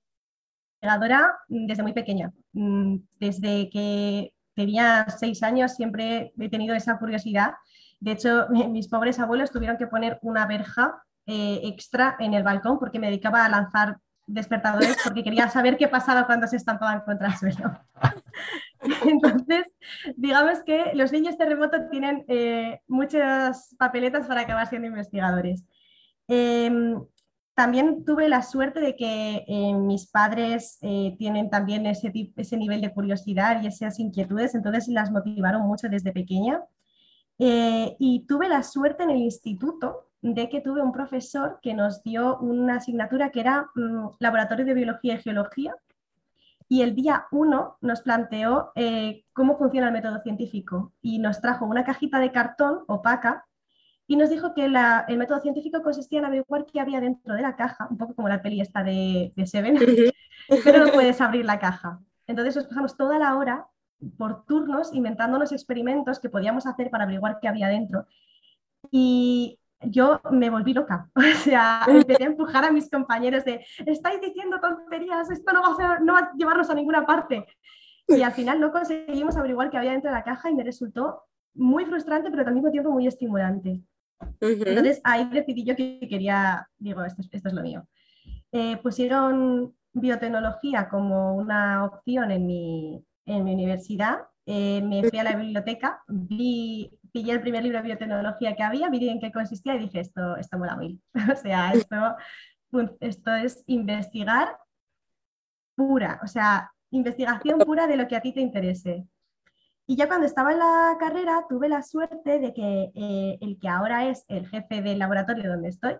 desde 1.49 1.83
muy 1.83 1.93
pequeña. 1.93 2.33
Mm, 2.53 2.97
desde 3.19 3.71
que 3.71 4.33
tenía 4.55 5.07
seis 5.09 5.43
años 5.43 5.75
siempre 5.75 6.33
he 6.39 6.49
tenido 6.49 6.75
esa 6.75 6.99
curiosidad. 6.99 7.55
De 8.01 8.13
hecho, 8.13 8.47
mis 8.71 8.89
pobres 8.89 9.19
abuelos 9.19 9.51
tuvieron 9.51 9.77
que 9.77 9.87
poner 9.87 10.19
una 10.23 10.47
verja 10.47 11.03
eh, 11.27 11.61
extra 11.65 12.17
en 12.19 12.35
el 12.35 12.43
balcón 12.43 12.79
porque 12.79 12.99
me 12.99 13.07
dedicaba 13.09 13.45
a 13.45 13.49
lanzar 13.49 13.99
despertadores 14.27 14.97
porque 15.03 15.23
quería 15.23 15.49
saber 15.49 15.77
qué 15.77 15.89
pasaba 15.89 16.27
cuando 16.27 16.47
se 16.47 16.57
estampaban 16.57 17.01
contra 17.01 17.29
el 17.29 17.37
suelo. 17.37 17.79
Entonces, 19.07 19.67
digamos 20.17 20.63
que 20.65 20.93
los 20.95 21.13
niños 21.13 21.37
terremoto 21.37 21.89
tienen 21.91 22.25
eh, 22.29 22.81
muchas 22.89 23.75
papeletas 23.79 24.27
para 24.27 24.43
acabar 24.43 24.69
siendo 24.69 24.89
investigadores. 24.89 25.65
Em, 26.29 27.03
también 27.55 28.05
tuve 28.05 28.29
la 28.29 28.43
suerte 28.43 28.81
de 28.81 28.97
que 28.97 29.45
eh, 29.47 29.75
mis 29.75 30.07
padres 30.07 30.79
eh, 30.81 31.15
tienen 31.19 31.51
también 31.51 31.85
ese, 31.87 32.13
ese 32.37 32.57
nivel 32.57 32.81
de 32.81 32.93
curiosidad 32.93 33.63
y 33.63 33.67
esas 33.67 33.99
inquietudes, 33.99 34.55
entonces 34.55 34.89
las 34.89 35.11
motivaron 35.11 35.63
mucho 35.63 35.89
desde 35.89 36.13
pequeña. 36.13 36.63
y 37.39 38.27
tuve 38.29 38.49
la 38.49 38.63
suerte 38.63 39.03
en 39.03 39.11
el 39.11 39.17
instituto 39.19 40.10
de 40.23 40.49
que 40.49 40.61
tuve 40.61 40.83
un 40.83 40.93
profesor 40.93 41.59
que 41.63 41.75
nos 41.75 42.03
dio 42.03 42.39
una 42.39 42.77
asignatura 42.77 43.31
que 43.31 43.41
era 43.41 43.71
mm, 43.75 44.09
Laboratorio 44.19 44.65
de 44.65 44.75
Biología 44.75 45.15
y 45.15 45.23
Geología, 45.23 45.75
y 46.69 46.83
el 46.83 46.95
día 46.95 47.27
1 47.33 47.79
nos 47.81 48.01
planteó 48.03 48.71
eh, 48.77 49.25
cómo 49.33 49.59
funciona 49.59 49.89
el 49.89 49.93
método 49.93 50.21
científico 50.23 50.93
y 51.03 51.19
nos 51.19 51.41
trajo 51.41 51.67
una 51.67 51.85
cajita 51.85 52.21
de 52.21 52.31
cartón 52.31 52.85
opaca 52.87 53.45
y 54.07 54.17
nos 54.17 54.29
dijo 54.29 54.55
que 54.55 54.65
el 54.65 55.19
método 55.19 55.41
científico 55.41 55.83
consistía 55.83 56.19
en 56.19 56.25
averiguar 56.25 56.67
qué 56.67 56.81
había 56.81 57.01
dentro 57.01 57.35
de 57.35 57.43
la 57.43 57.55
caja, 57.55 57.87
un 57.89 57.97
poco 57.97 58.15
como 58.15 58.29
la 58.29 58.43
peli 58.43 58.61
esta 58.61 58.83
de, 58.83 59.33
de 59.37 59.47
Seven, 59.47 59.79
pero 60.65 60.85
no 60.85 60.93
puedes 60.93 61.21
abrir 61.21 61.45
la 61.45 61.61
caja. 61.61 62.01
Entonces 62.27 62.57
nos 62.57 62.67
pasamos 62.67 62.97
toda 62.97 63.21
la 63.21 63.37
hora 63.37 63.69
por 64.19 64.45
turnos 64.47 64.93
inventándonos 64.93 65.53
experimentos 65.53 66.19
que 66.19 66.29
podíamos 66.29 66.67
hacer 66.67 66.91
para 66.91 67.05
averiguar 67.05 67.39
qué 67.41 67.47
había 67.47 67.69
dentro. 67.69 68.07
Y 68.91 69.60
yo 69.83 70.21
me 70.31 70.51
volví 70.51 70.75
loca. 70.75 71.09
O 71.17 71.43
sea, 71.43 71.83
empecé 71.89 72.25
a 72.25 72.27
empujar 72.27 72.65
a 72.65 72.73
mis 72.73 72.91
compañeros 72.91 73.45
de, 73.45 73.65
estáis 73.87 74.21
diciendo 74.21 74.61
tonterías, 74.61 75.31
esto 75.31 75.53
no 75.53 75.63
va, 75.63 75.73
a 75.73 75.77
ser, 75.77 76.03
no 76.03 76.15
va 76.15 76.19
a 76.21 76.33
llevarnos 76.37 76.71
a 76.71 76.75
ninguna 76.75 77.07
parte. 77.07 77.47
Y 78.09 78.23
al 78.23 78.33
final 78.33 78.59
no 78.61 78.73
conseguimos 78.73 79.37
averiguar 79.37 79.71
qué 79.71 79.79
había 79.79 79.93
dentro 79.93 80.11
de 80.11 80.17
la 80.17 80.25
caja 80.25 80.51
y 80.51 80.55
me 80.55 80.65
resultó 80.65 81.23
muy 81.55 81.85
frustrante, 81.85 82.31
pero 82.31 82.47
al 82.47 82.55
mismo 82.55 82.71
tiempo 82.71 82.91
muy 82.91 83.07
estimulante. 83.07 83.81
Entonces 84.41 85.01
ahí 85.05 85.29
decidí 85.31 85.65
yo 85.65 85.77
que 85.77 86.01
quería, 86.09 86.69
digo, 86.79 87.05
esto, 87.05 87.23
esto 87.31 87.49
es 87.49 87.55
lo 87.55 87.63
mío. 87.63 87.87
Eh, 88.53 88.77
pusieron 88.79 89.75
biotecnología 89.93 90.89
como 90.89 91.37
una 91.37 91.85
opción 91.85 92.31
en 92.31 92.47
mi, 92.47 93.05
en 93.27 93.45
mi 93.45 93.55
universidad. 93.55 94.19
Eh, 94.47 94.83
me 94.83 95.09
fui 95.09 95.19
a 95.19 95.25
la 95.25 95.37
biblioteca, 95.37 96.03
vi 96.09 96.91
pillé 97.13 97.33
el 97.33 97.41
primer 97.41 97.63
libro 97.63 97.79
de 97.79 97.85
biotecnología 97.85 98.55
que 98.55 98.63
había, 98.63 98.89
vi 98.89 99.09
en 99.09 99.21
qué 99.21 99.33
consistía 99.33 99.75
y 99.75 99.81
dije, 99.81 100.01
esto, 100.01 100.37
esto 100.37 100.59
mola 100.59 100.77
muy. 100.77 101.01
o 101.33 101.37
sea, 101.37 101.73
esto, 101.73 102.17
esto 103.01 103.35
es 103.35 103.63
investigar 103.67 104.57
pura, 105.75 106.21
o 106.23 106.27
sea, 106.27 106.71
investigación 106.91 107.59
pura 107.61 107.87
de 107.87 107.97
lo 107.97 108.07
que 108.07 108.17
a 108.17 108.21
ti 108.21 108.33
te 108.33 108.41
interese. 108.41 109.07
Y 109.87 109.97
ya 109.97 110.07
cuando 110.07 110.27
estaba 110.27 110.53
en 110.53 110.61
la 110.61 110.97
carrera 111.01 111.47
tuve 111.49 111.69
la 111.69 111.83
suerte 111.83 112.39
de 112.39 112.55
que 112.55 112.93
eh, 112.95 113.39
el 113.41 113.59
que 113.59 113.69
ahora 113.69 114.09
es 114.09 114.25
el 114.29 114.47
jefe 114.49 114.83
del 114.83 114.99
laboratorio 114.99 115.51
donde 115.51 115.69
estoy, 115.71 115.97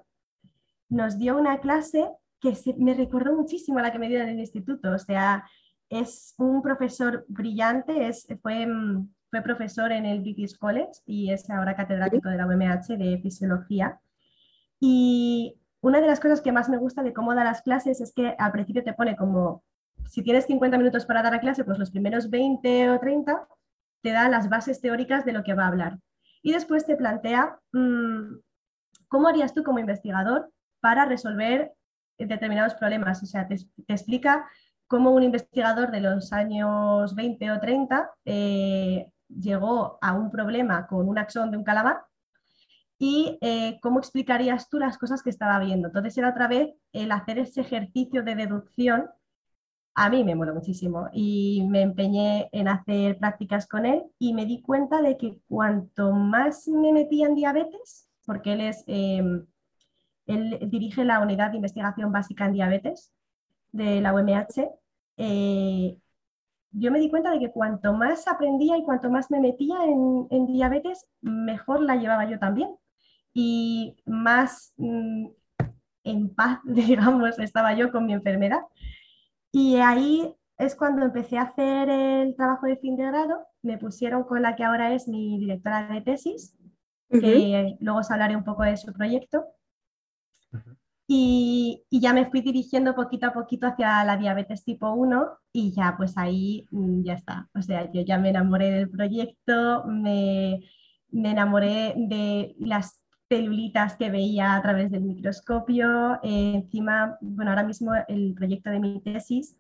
nos 0.89 1.19
dio 1.19 1.37
una 1.37 1.59
clase 1.61 2.09
que 2.41 2.55
me 2.79 2.95
recordó 2.95 3.35
muchísimo 3.35 3.79
a 3.79 3.83
la 3.83 3.93
que 3.93 3.99
me 3.99 4.09
dio 4.09 4.21
en 4.21 4.29
el 4.29 4.39
instituto. 4.39 4.93
O 4.93 4.99
sea, 4.99 5.45
es 5.89 6.35
un 6.39 6.63
profesor 6.63 7.25
brillante, 7.29 8.07
es, 8.07 8.27
fue, 8.43 8.67
mm, 8.67 9.13
fue 9.31 9.43
profesor 9.43 9.93
en 9.93 10.07
el 10.07 10.21
British 10.21 10.59
College 10.59 10.91
y 11.07 11.31
es 11.31 11.49
ahora 11.49 11.77
catedrático 11.77 12.29
de 12.29 12.37
la 12.37 12.47
UMH 12.47 12.97
de 12.99 13.19
fisiología. 13.23 14.01
Y 14.81 15.57
una 15.81 16.01
de 16.01 16.07
las 16.07 16.21
cosas 16.21 16.41
que 16.41 16.53
más 16.53 16.69
me 16.69 16.79
gusta 16.79 17.03
de 17.03 17.13
cómo 17.13 17.35
da 17.35 17.45
las 17.45 17.63
clases 17.63 18.01
es 18.01 18.13
que 18.13 18.35
al 18.39 18.53
principio 18.53 18.83
te 18.83 18.93
pone 18.93 19.17
como, 19.17 19.63
si 20.07 20.23
tienes 20.23 20.47
50 20.47 20.77
minutos 20.79 21.07
para 21.07 21.23
dar 21.23 21.35
a 21.35 21.41
clase, 21.41 21.65
pues 21.65 21.79
los 21.79 21.91
primeros 21.91 22.29
20 22.29 22.91
o 22.91 22.99
30 22.99 23.49
te 24.03 24.13
da 24.13 24.29
las 24.29 24.49
bases 24.49 24.81
teóricas 24.81 25.25
de 25.25 25.33
lo 25.33 25.45
que 25.45 25.55
va 25.55 25.65
a 25.65 25.69
hablar. 25.69 25.99
Y 26.43 26.53
después 26.53 26.87
te 26.87 26.97
plantea 26.97 27.59
mm, 27.73 28.39
cómo 29.09 29.29
harías 29.29 29.55
tú 29.55 29.63
como 29.63 29.79
investigador 29.79 30.51
para 30.81 31.05
resolver 31.05 31.73
determinados 32.19 32.75
problemas. 32.75 33.23
O 33.23 33.27
sea, 33.27 33.47
te, 33.47 33.57
explica 33.89 34.47
cómo 34.87 35.13
un 35.13 35.23
investigador 35.23 35.91
de 35.91 36.01
los 36.01 36.33
años 36.33 37.15
20 37.15 37.53
o 37.53 37.61
30 37.61 38.11
eh, 38.25 39.07
llegó 39.39 39.99
a 40.01 40.15
un 40.15 40.31
problema 40.31 40.87
con 40.87 41.09
un 41.09 41.19
axón 41.19 41.51
de 41.51 41.57
un 41.57 41.65
calamar 41.65 42.03
y 42.99 43.39
eh, 43.41 43.79
cómo 43.81 43.99
explicarías 43.99 44.69
tú 44.69 44.79
las 44.79 44.99
cosas 44.99 45.23
que 45.23 45.31
estaba 45.31 45.59
viendo. 45.59 45.89
Entonces 45.89 46.17
era 46.19 46.29
otra 46.29 46.49
vez 46.49 46.75
el 46.93 47.11
hacer 47.13 47.39
ese 47.39 47.63
ejercicio 47.63 48.23
de 48.23 48.35
deducción. 48.35 49.09
A 49.95 50.11
mí 50.11 50.23
me 50.23 50.35
mola 50.35 50.53
muchísimo 50.53 51.09
y 51.13 51.67
me 51.67 51.81
empeñé 51.81 52.51
en 52.53 52.69
hacer 52.69 53.19
prácticas 53.19 53.67
con 53.67 53.87
él 53.87 54.03
y 54.19 54.35
me 54.35 54.45
di 54.45 54.61
cuenta 54.61 55.01
de 55.01 55.17
que 55.17 55.39
cuanto 55.49 56.13
más 56.13 56.69
me 56.69 56.93
metía 56.93 57.27
en 57.27 57.35
diabetes, 57.35 58.09
porque 58.27 58.53
él 58.53 58.61
es, 58.61 58.85
em, 58.87 59.47
él 60.27 60.59
dirige 60.71 61.05
la 61.05 61.21
unidad 61.21 61.51
de 61.51 61.57
investigación 61.57 62.13
básica 62.13 62.47
en 62.47 62.53
diabetes 62.53 63.13
de 63.73 64.01
la 64.03 64.13
UMH, 64.15 64.71
eh, 65.17 65.97
yo 66.73 66.91
me 66.91 67.01
di 67.01 67.11
cuenta 67.11 67.31
de 67.31 67.39
que 67.39 67.51
cuanto 67.51 67.93
más 67.93 68.29
aprendía 68.29 68.77
y 68.77 68.85
cuanto 68.85 69.11
más 69.11 69.31
me 69.31 69.41
metía 69.41 69.85
en, 69.85 70.27
en 70.31 70.47
diabetes, 70.47 71.07
mejor 71.21 71.83
la 71.83 71.97
llevaba 71.97 72.29
yo 72.29 72.39
también 72.39 72.71
y 73.33 73.97
más 74.07 74.73
mm, 74.77 75.27
en 76.05 76.35
paz, 76.35 76.61
digamos, 76.65 77.39
estaba 77.39 77.75
yo 77.75 77.91
con 77.93 78.07
mi 78.07 78.13
enfermedad. 78.13 78.61
Y 79.53 79.77
ahí 79.77 80.35
es 80.59 80.75
cuando 80.77 81.05
empecé 81.05 81.39
a 81.39 81.43
hacer 81.43 81.89
el 81.89 82.37
trabajo 82.37 82.67
de 82.67 82.77
fin 82.77 82.97
de 82.97 83.07
grado, 83.07 83.47
me 83.63 83.79
pusieron 83.79 84.25
con 84.25 84.43
la 84.43 84.57
que 84.57 84.65
ahora 84.65 84.95
es 84.95 85.09
mi 85.09 85.39
directora 85.39 85.89
de 85.89 86.01
tesis, 86.03 86.57
que 87.11 87.77
luego 87.81 88.01
os 88.01 88.11
hablaré 88.11 88.37
un 88.37 88.45
poco 88.45 88.63
de 88.63 88.77
su 88.77 88.93
proyecto. 88.93 89.45
Y, 91.13 91.85
ya 91.91 92.13
me 92.13 92.31
fui 92.31 92.41
dirigiendo 92.41 92.95
poquito 92.95 93.27
a 93.27 93.33
poquito 93.33 93.67
hacia 93.67 94.05
la 94.05 94.17
diabetes 94.17 94.63
tipo 94.65 94.93
1 94.93 95.29
y 95.53 95.73
ya 95.73 95.97
pues 95.97 96.17
ahí 96.17 96.67
mm, 96.71 97.03
ya 97.03 97.15
está. 97.15 97.49
O 97.53 97.63
sea, 97.63 97.91
yo 97.93 98.03
ya 98.03 98.17
me 98.19 98.31
enamoré 98.31 98.71
del 98.71 98.89
proyecto, 98.89 99.85
me, 99.87 100.61
me 101.11 101.33
enamoré 101.33 101.95
de 101.97 102.55
las 102.61 103.03
celulitas 103.29 103.97
que 103.97 104.11
veía 104.11 104.55
a 104.55 104.63
través 104.63 104.93
del 104.93 105.03
microscopio. 105.03 106.21
Eh, 106.23 106.53
encima, 106.55 107.19
bueno, 107.21 107.51
ahora 107.51 107.65
mismo 107.65 107.93
el 108.07 108.35
proyecto 108.35 108.71
de 108.71 108.79
mi 108.81 109.01
tesis 109.03 109.57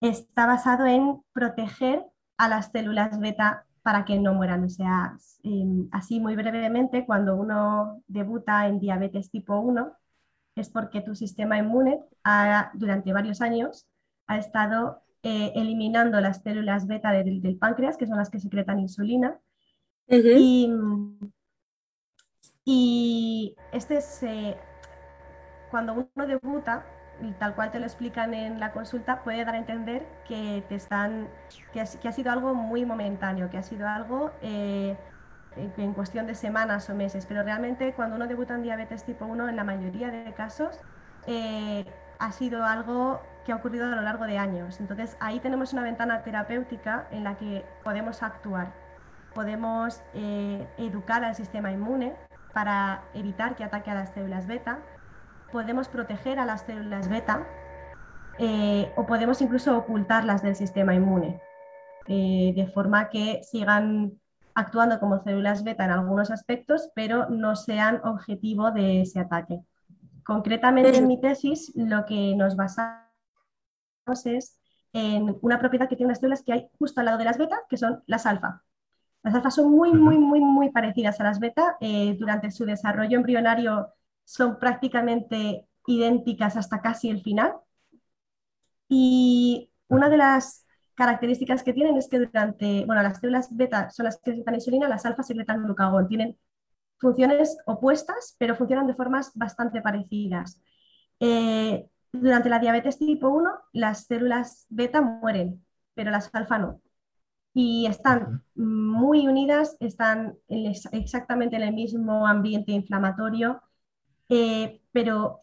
está 0.00 0.46
basado 0.46 0.86
en 0.86 1.22
proteger 1.32 2.04
a 2.36 2.48
las 2.48 2.70
células 2.70 3.18
beta 3.18 3.66
para 3.82 4.04
que 4.04 4.18
no 4.20 4.34
mueran. 4.34 4.64
O 4.64 4.68
sea, 4.70 5.16
em, 5.42 5.88
así 5.92 6.20
muy 6.20 6.36
brevemente, 6.36 7.04
cuando 7.06 7.34
uno 7.36 8.02
debuta 8.06 8.68
en 8.68 8.78
diabetes 8.80 9.30
tipo 9.30 9.58
1, 9.58 9.92
es 10.54 10.70
porque 10.70 11.00
tu 11.00 11.14
sistema 11.14 11.58
inmune 11.58 12.00
durante 12.74 13.12
varios 13.12 13.40
años 13.40 13.86
ha 14.26 14.38
estado 14.38 15.02
eh, 15.22 15.52
eliminando 15.54 16.20
las 16.20 16.42
células 16.42 16.86
beta 16.86 17.12
del, 17.12 17.56
páncreas, 17.58 17.96
que 17.96 18.06
son 18.06 18.18
las 18.18 18.30
que 18.30 18.40
secretan 18.40 18.80
insulina, 18.80 19.38
y, 20.08 20.70
y 22.64 23.56
este 23.72 23.96
es, 23.98 24.22
eh, 24.22 24.56
cuando 25.70 25.94
uno 26.14 26.26
debuta, 26.26 26.84
y 27.20 27.32
tal 27.32 27.54
cual 27.54 27.70
te 27.70 27.78
lo 27.78 27.86
explican 27.86 28.34
en 28.34 28.58
la 28.58 28.72
consulta, 28.72 29.22
puede 29.22 29.44
dar 29.44 29.54
a 29.54 29.58
entender 29.58 30.06
que, 30.26 30.64
te 30.68 30.74
están, 30.74 31.28
que, 31.72 31.80
ha, 31.80 32.12
sido 32.12 32.32
algo 32.32 32.54
muy 32.54 32.84
momentáneo, 32.84 33.48
que 33.48 33.58
ha 33.58 33.62
sido 33.62 33.88
algo 33.88 34.32
eh, 34.42 34.96
en 35.56 35.92
cuestión 35.94 36.26
de 36.26 36.34
semanas 36.34 36.88
o 36.90 36.94
meses, 36.94 37.26
pero 37.26 37.42
realmente 37.42 37.92
cuando 37.94 38.16
uno 38.16 38.26
debuta 38.26 38.54
en 38.54 38.62
diabetes 38.62 39.04
tipo 39.04 39.24
1, 39.24 39.48
en 39.48 39.56
la 39.56 39.64
mayoría 39.64 40.10
de 40.10 40.32
casos, 40.32 40.78
eh, 41.26 41.84
ha 42.18 42.32
sido 42.32 42.64
algo 42.64 43.20
que 43.44 43.52
ha 43.52 43.56
ocurrido 43.56 43.86
a 43.86 43.96
lo 43.96 44.02
largo 44.02 44.24
de 44.24 44.38
años. 44.38 44.80
Entonces 44.80 45.16
ahí 45.20 45.40
tenemos 45.40 45.72
una 45.72 45.82
ventana 45.82 46.22
terapéutica 46.22 47.06
en 47.10 47.24
la 47.24 47.36
que 47.36 47.64
podemos 47.84 48.22
actuar, 48.22 48.72
podemos 49.34 50.02
educar 50.76 51.24
al 51.24 51.34
sistema 51.34 51.72
inmune, 51.72 52.14
para 52.52 53.04
evitar 53.14 53.56
que 53.56 53.64
ataque 53.64 53.90
a 53.90 53.94
las 53.94 54.10
células 54.10 54.46
beta, 54.46 54.78
podemos 55.50 55.88
proteger 55.88 56.38
a 56.38 56.44
las 56.44 56.62
células 56.62 57.08
beta 57.08 57.46
eh, 58.38 58.92
o 58.96 59.06
podemos 59.06 59.40
incluso 59.42 59.76
ocultarlas 59.76 60.42
del 60.42 60.56
sistema 60.56 60.94
inmune, 60.94 61.40
eh, 62.06 62.52
de 62.54 62.66
forma 62.68 63.08
que 63.10 63.42
sigan 63.42 64.12
actuando 64.54 65.00
como 65.00 65.22
células 65.22 65.64
beta 65.64 65.84
en 65.84 65.90
algunos 65.90 66.30
aspectos, 66.30 66.90
pero 66.94 67.28
no 67.28 67.56
sean 67.56 68.00
objetivo 68.04 68.70
de 68.70 69.02
ese 69.02 69.20
ataque. 69.20 69.60
Concretamente 70.24 70.96
en 70.96 71.08
mi 71.08 71.20
tesis 71.20 71.72
lo 71.74 72.04
que 72.04 72.34
nos 72.36 72.56
basamos 72.56 73.02
es 74.24 74.58
en 74.92 75.36
una 75.40 75.58
propiedad 75.58 75.88
que 75.88 75.96
tiene 75.96 76.10
las 76.10 76.20
células 76.20 76.42
que 76.42 76.52
hay 76.52 76.68
justo 76.78 77.00
al 77.00 77.06
lado 77.06 77.18
de 77.18 77.24
las 77.24 77.38
beta, 77.38 77.62
que 77.68 77.76
son 77.76 78.02
las 78.06 78.26
alfa. 78.26 78.62
Las 79.22 79.34
alfas 79.34 79.54
son 79.54 79.70
muy, 79.70 79.92
muy, 79.92 80.18
muy, 80.18 80.40
muy 80.40 80.70
parecidas 80.70 81.20
a 81.20 81.24
las 81.24 81.38
beta. 81.38 81.76
Eh, 81.80 82.16
durante 82.18 82.50
su 82.50 82.64
desarrollo 82.64 83.16
embrionario 83.16 83.88
son 84.24 84.58
prácticamente 84.58 85.68
idénticas 85.86 86.56
hasta 86.56 86.80
casi 86.80 87.08
el 87.08 87.22
final. 87.22 87.54
Y 88.88 89.70
una 89.88 90.08
de 90.08 90.16
las 90.16 90.66
características 91.02 91.62
que 91.62 91.72
tienen 91.72 91.96
es 91.96 92.08
que 92.08 92.20
durante, 92.20 92.84
bueno, 92.86 93.02
las 93.02 93.18
células 93.18 93.48
beta 93.56 93.90
son 93.90 94.04
las 94.04 94.18
que 94.18 94.30
secretan 94.30 94.54
insulina, 94.54 94.88
las 94.88 95.04
alfas 95.04 95.26
secretan 95.26 95.64
glucagón. 95.64 96.06
Tienen 96.06 96.38
funciones 96.98 97.58
opuestas, 97.66 98.36
pero 98.38 98.54
funcionan 98.54 98.86
de 98.86 98.94
formas 98.94 99.32
bastante 99.34 99.82
parecidas. 99.82 100.60
Eh, 101.18 101.88
durante 102.12 102.48
la 102.48 102.60
diabetes 102.60 102.98
tipo 102.98 103.28
1, 103.28 103.50
las 103.72 104.06
células 104.06 104.66
beta 104.68 105.00
mueren, 105.00 105.64
pero 105.94 106.10
las 106.10 106.30
alfa 106.34 106.58
no 106.58 106.80
y 107.54 107.86
están 107.86 108.42
muy 108.54 109.28
unidas, 109.28 109.76
están 109.80 110.38
exactamente 110.48 111.56
en 111.56 111.62
el 111.62 111.74
mismo 111.74 112.26
ambiente 112.26 112.72
inflamatorio, 112.72 113.60
eh, 114.28 114.80
pero 114.90 115.42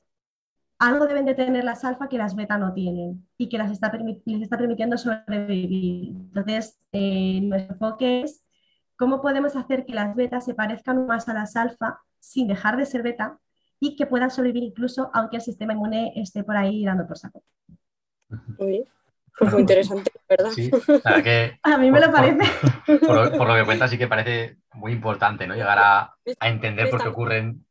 algo 0.80 1.08
deben 1.08 1.26
de 1.26 1.36
tener 1.36 1.64
las 1.66 1.84
alfa 1.84 2.08
que 2.08 2.18
las 2.18 2.36
beta 2.36 2.58
no 2.58 2.74
tienen 2.74 3.28
y 3.38 3.50
que 3.50 3.58
las 3.58 3.72
está 3.72 3.92
les 3.92 4.42
está 4.42 4.58
permitiendo 4.58 4.98
sobrevivir. 4.98 6.10
Entonces, 6.10 6.80
eh, 6.94 7.42
nuestro 7.44 7.74
enfoque 7.74 8.22
es 8.22 8.46
cómo 8.96 9.22
podemos 9.22 9.56
hacer 9.56 9.86
que 9.86 9.94
las 9.94 10.16
betas 10.16 10.46
se 10.46 10.54
parezcan 10.54 11.06
más 11.06 11.28
a 11.28 11.34
las 11.34 11.56
alfa 11.56 12.00
sin 12.20 12.48
dejar 12.48 12.78
de 12.78 12.86
ser 12.86 13.04
beta 13.04 13.40
y 13.80 13.96
que 13.96 14.06
puedan 14.06 14.32
sobrevivir 14.32 14.64
incluso 14.64 15.12
aunque 15.14 15.38
el 15.38 15.42
sistema 15.42 15.74
inmune 15.74 16.14
esté 16.16 16.44
por 16.44 16.58
ahí 16.58 16.86
dando 16.86 17.08
por 17.08 17.18
saco. 17.18 17.44
Pues 19.38 19.54
muy 19.54 19.62
interesante, 19.62 20.12
¿verdad? 20.28 20.52
Sí, 20.52 20.70
que, 21.24 21.60
a 21.64 21.78
mí 21.78 21.92
me 21.92 22.02
lo 22.02 22.12
parece. 22.12 22.46
Por, 22.86 23.48
lo, 23.48 23.56
que 23.56 23.66
cuentas, 23.66 23.90
sí 23.90 23.98
que 23.98 24.08
parece 24.08 24.58
muy 24.74 24.92
importante, 24.92 25.48
¿no? 25.48 25.56
Llegar 25.56 25.80
a, 25.80 26.16
entender 26.42 26.90
por 26.90 27.02
qué 27.02 27.08
ocurren. 27.08 27.66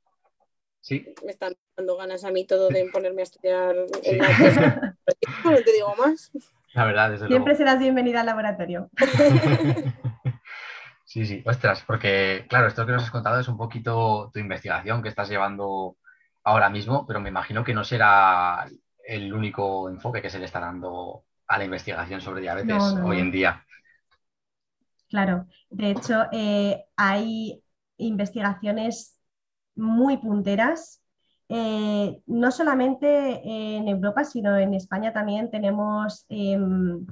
Sí. 0.80 1.14
Me 1.24 1.32
están 1.32 1.54
dando 1.76 1.96
ganas 1.96 2.24
a 2.24 2.30
mí 2.30 2.46
todo 2.46 2.68
de 2.68 2.88
ponerme 2.92 3.22
a 3.22 3.24
estudiar 3.24 3.76
en 4.02 4.18
la 4.18 4.28
No 5.44 5.56
te 5.56 5.72
digo 5.72 5.94
más. 5.96 6.30
La 6.74 6.84
verdad, 6.84 7.10
desde 7.10 7.26
Siempre 7.26 7.54
serás 7.54 7.78
bienvenida 7.78 8.20
al 8.20 8.26
laboratorio. 8.26 8.90
Sí, 11.08 11.24
sí, 11.24 11.42
ostras, 11.46 11.82
porque 11.86 12.44
claro, 12.50 12.66
esto 12.66 12.84
que 12.84 12.92
nos 12.92 13.04
has 13.04 13.10
contado 13.10 13.40
es 13.40 13.48
un 13.48 13.56
poquito 13.56 14.30
tu 14.30 14.40
investigación 14.40 15.02
que 15.02 15.08
estás 15.08 15.30
llevando 15.30 15.96
ahora 16.44 16.68
mismo, 16.68 17.06
pero 17.06 17.18
me 17.18 17.30
imagino 17.30 17.64
que 17.64 17.72
no 17.72 17.82
será 17.82 18.68
el 19.06 19.32
único 19.32 19.88
enfoque 19.88 20.20
que 20.20 20.28
se 20.28 20.38
le 20.38 20.44
está 20.44 20.60
dando 20.60 21.24
a 21.46 21.56
la 21.56 21.64
investigación 21.64 22.20
sobre 22.20 22.42
diabetes 22.42 22.82
hoy 23.02 23.20
en 23.20 23.30
día. 23.30 23.64
Claro, 25.08 25.46
de 25.70 25.92
hecho 25.92 26.26
eh, 26.30 26.84
hay 26.94 27.64
investigaciones 27.96 29.17
muy 29.78 30.18
punteras. 30.18 31.02
Eh, 31.48 32.20
no 32.26 32.50
solamente 32.50 33.40
en 33.44 33.88
Europa, 33.88 34.24
sino 34.24 34.56
en 34.58 34.74
España 34.74 35.12
también 35.12 35.50
tenemos, 35.50 36.26
em, 36.28 37.06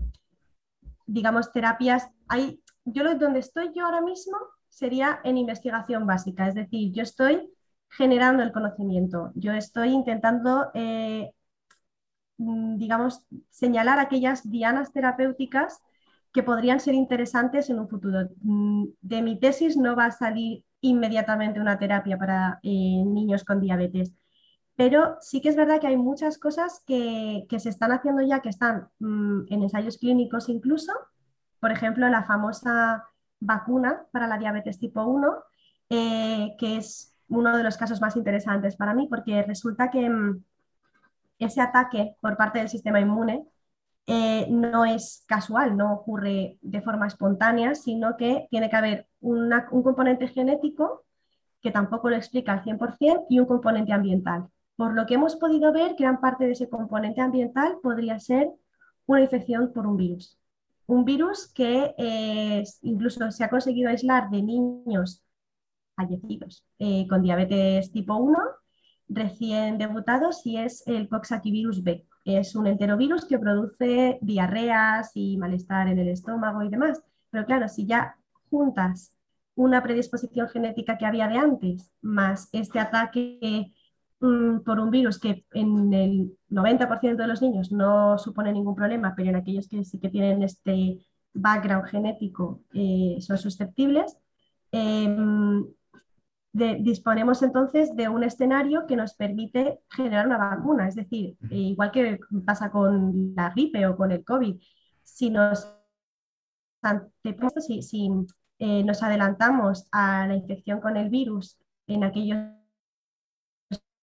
digamos, 1.07 1.53
terapias. 1.53 2.09
Hay, 2.29 2.61
yo 2.85 3.15
donde 3.15 3.41
estoy 3.41 3.73
yo 3.75 3.87
ahora 3.87 4.03
mismo 4.03 4.37
sería 4.69 5.21
en 5.25 5.39
investigación 5.39 6.07
básica, 6.07 6.49
es 6.49 6.55
decir, 6.55 6.93
yo 6.93 7.03
estoy 7.03 7.51
generando 7.89 8.43
el 8.43 8.53
conocimiento, 8.53 9.33
yo 9.35 9.53
estoy 9.53 9.91
intentando 9.91 10.71
eh, 10.75 11.31
mm, 12.39 12.77
digamos, 12.77 13.27
señalar 13.51 13.99
aquellas 13.99 14.49
dianas 14.51 14.93
terapéuticas 14.93 15.81
que 16.33 16.43
podrían 16.43 16.81
ser 16.81 16.95
interesantes 16.95 17.71
en 17.71 17.81
un 17.81 17.89
futuro. 17.89 18.29
Mm, 18.43 18.89
de 19.01 19.23
mi 19.23 19.41
tesis 19.41 19.77
no 19.77 19.97
va 19.97 20.07
a 20.07 20.11
salir 20.11 20.65
inmediatamente 20.89 21.61
una 21.61 21.79
terapia 21.79 22.19
para 22.19 22.61
eh, 22.63 23.03
niños 23.05 23.45
con 23.45 23.61
diabetes, 23.61 24.13
pero 24.77 25.17
sí 25.21 25.41
que 25.41 25.49
es 25.49 25.57
verdad 25.57 25.81
que 25.81 25.87
hay 25.87 25.97
muchas 25.97 26.39
cosas 26.39 26.83
que, 26.87 27.47
se 27.59 27.69
están 27.69 27.93
haciendo 27.93 28.23
ya, 28.23 28.41
que 28.41 28.51
están 28.51 28.89
mm, 28.99 29.45
en 29.49 29.63
ensayos 29.63 29.99
clínicos 29.99 30.49
incluso. 30.49 30.93
Por 31.61 31.73
ejemplo, 31.73 32.09
la 32.09 32.25
famosa 32.25 33.05
vacuna 33.41 34.07
para 34.13 34.27
la 34.27 34.39
diabetes 34.39 34.79
tipo 34.79 35.03
1, 35.03 35.35
eh, 35.91 36.57
que 36.59 36.77
es 36.77 37.15
uno 37.29 37.57
de 37.57 37.63
los 37.63 37.77
casos 37.79 38.01
más 38.01 38.17
interesantes 38.17 38.77
para 38.77 38.95
mí, 38.95 39.09
porque 39.09 39.43
resulta 39.43 39.91
que 39.91 40.09
mm, 40.11 40.45
ese 41.39 41.61
ataque 41.61 42.17
por 42.21 42.37
parte 42.37 42.59
del 42.59 42.69
sistema 42.69 43.01
inmune 43.01 43.47
eh, 44.07 44.47
no 44.51 44.85
es 44.85 45.25
casual, 45.27 45.77
no 45.77 45.93
ocurre 45.93 46.59
de 46.63 46.81
forma 46.83 47.07
espontánea, 47.07 47.75
sino 47.75 48.17
que 48.17 48.47
tiene 48.51 48.71
que 48.71 48.77
haber 48.77 49.09
un 49.21 49.51
componente 49.83 50.29
genético 50.29 51.05
que 51.61 51.73
tampoco 51.73 52.09
lo 52.09 52.17
explica 52.17 52.53
al 52.53 52.63
100% 52.63 53.27
y 53.29 53.41
un 53.41 53.47
componente 53.47 53.93
ambiental. 53.93 54.49
Por 54.77 54.95
lo 54.95 55.07
que 55.07 55.15
hemos 55.15 55.37
podido 55.37 55.73
ver, 55.73 55.97
gran 55.99 56.21
parte 56.21 56.45
de 56.47 56.53
ese 56.53 56.69
componente 56.69 57.21
ambiental 57.21 57.79
podría 57.83 58.21
ser 58.21 58.51
una 59.07 59.23
infección 59.23 59.73
por 59.73 59.87
un 59.87 59.97
virus. 59.97 60.39
Un 60.87 61.05
virus 61.05 61.53
que 61.53 61.95
eh, 61.99 62.63
incluso 62.83 63.31
se 63.33 63.43
ha 63.43 63.51
conseguido 63.51 63.91
aislar 63.91 64.31
de 64.31 64.43
niños 64.43 65.25
fallecidos 65.97 66.65
eh, 66.79 67.09
con 67.09 67.23
diabetes 67.23 67.91
tipo 67.91 68.15
1 68.15 68.39
recién 69.09 69.79
debutados 69.79 70.45
y 70.45 70.59
es 70.59 70.87
el 70.87 71.09
Coxsackie 71.09 71.65
B. 71.83 72.07
Es 72.27 72.57
un 72.57 72.67
enterovirus 72.67 73.25
que 73.25 73.39
produce 73.39 74.19
diarreas 74.21 75.13
y 75.15 75.39
malestar 75.39 75.89
en 75.89 76.01
el 76.01 76.09
estómago 76.09 76.63
y 76.63 76.69
demás. 76.69 77.01
Pero 77.31 77.47
claro, 77.47 77.69
si 77.69 77.87
ya 77.87 78.17
juntas 78.51 79.17
una 79.55 79.83
predisposición 79.83 80.49
genética 80.49 80.99
que 80.99 81.07
había 81.07 81.29
de 81.29 81.39
antes, 81.39 81.89
más 82.03 82.49
este 82.53 82.81
ataque 82.81 83.73
mm, 84.21 84.59
por 84.59 84.81
un 84.81 84.91
virus 84.91 85.21
que 85.21 85.47
en 85.55 85.95
el 85.95 86.37
90% 86.51 87.17
de 87.17 87.27
los 87.29 87.41
niños 87.41 87.71
no 87.71 88.19
supone 88.19 88.53
ningún 88.53 88.75
problema, 88.75 89.15
pero 89.17 89.31
en 89.31 89.37
aquellos 89.37 89.69
que 89.69 89.85
sí 89.85 90.01
que 90.01 90.11
tienen 90.11 90.43
este 90.43 90.99
background 91.33 91.87
genético 91.87 92.61
eh, 92.75 93.19
son 93.21 93.39
susceptibles, 93.39 94.19
em, 96.57 96.83
disponemos 96.83 97.43
entonces 97.43 97.95
de 97.97 98.09
un 98.09 98.23
escenario 98.25 98.87
que 98.87 98.97
nos 98.97 99.15
permite 99.15 99.81
generar 99.91 100.27
una 100.27 100.39
vacuna. 100.39 100.89
Es 100.89 100.95
decir, 100.95 101.37
eh, 101.51 101.57
igual 101.57 101.91
que 101.93 102.19
pasa 102.45 102.71
con 102.71 103.35
la 103.35 103.51
gripe 103.51 103.87
o 103.87 103.97
con 103.97 104.13
el 104.13 104.25
COVID, 104.25 104.57
si 105.03 105.31
nos, 105.31 105.69
si, 107.61 107.83
si 107.83 108.11
eh, 108.59 108.85
nos 108.85 109.03
adelantamos 109.03 109.89
a 109.93 110.27
la 110.27 110.35
infección 110.35 110.81
con 110.81 110.97
el 110.97 111.11
virus 111.11 111.59
en 111.87 112.05
aquellos 112.05 112.39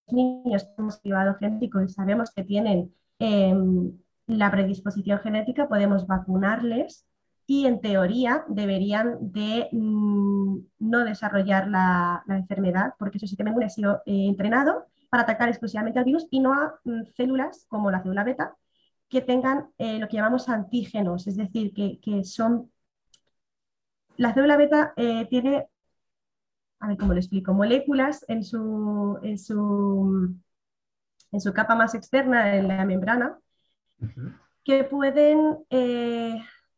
niños 0.07 0.63
que 0.63 0.73
hemos 0.77 0.99
privado 0.99 1.35
genético 1.39 1.81
y 1.81 1.89
sabemos 1.89 2.31
que 2.31 2.43
tienen 2.43 2.93
em, 3.19 3.97
la 4.27 4.51
predisposición 4.51 5.19
genética, 5.19 5.67
podemos 5.67 6.07
vacunarles 6.07 7.05
y 7.45 7.65
en 7.65 7.81
teoría 7.81 8.45
deberían 8.47 9.17
de 9.31 9.69
mm, 9.71 10.57
no 10.79 10.99
desarrollar 11.05 11.67
la, 11.67 12.23
enfermedad 12.29 12.93
porque 12.97 13.19
su 13.19 13.27
sistema 13.27 13.49
inmune 13.49 13.65
ha 13.65 13.69
sido 13.69 14.01
eh, 14.05 14.27
entrenado 14.27 14.85
para 15.09 15.23
atacar 15.23 15.49
exclusivamente 15.49 15.99
al 15.99 16.05
virus 16.05 16.27
y 16.31 16.39
no 16.39 16.53
a 16.53 16.79
mm, 16.83 17.03
células 17.15 17.65
como 17.67 17.91
la 17.91 18.01
célula 18.01 18.23
beta 18.23 18.55
que 19.09 19.21
tengan 19.21 19.69
eh, 19.77 19.99
lo 19.99 20.07
que 20.07 20.17
llamamos 20.17 20.49
antígenos, 20.49 21.27
es 21.27 21.37
decir, 21.37 21.71
que, 21.73 22.23
son... 22.23 22.71
La 24.17 24.33
célula 24.33 24.57
beta 24.57 24.93
eh, 24.95 25.27
tiene, 25.29 25.67
a 26.79 26.87
ver 26.87 26.97
cómo 26.97 27.13
lo 27.13 27.19
explico, 27.19 27.53
moléculas 27.53 28.25
en 28.27 28.43
su, 28.43 29.19
en 29.21 29.37
su, 29.37 30.35
en 31.31 31.41
su 31.41 31.53
capa 31.53 31.75
más 31.75 31.93
externa, 31.93 32.55
en 32.55 32.67
la 32.67 32.85
membrana, 32.85 33.37
que 34.63 34.83
pueden 34.83 35.59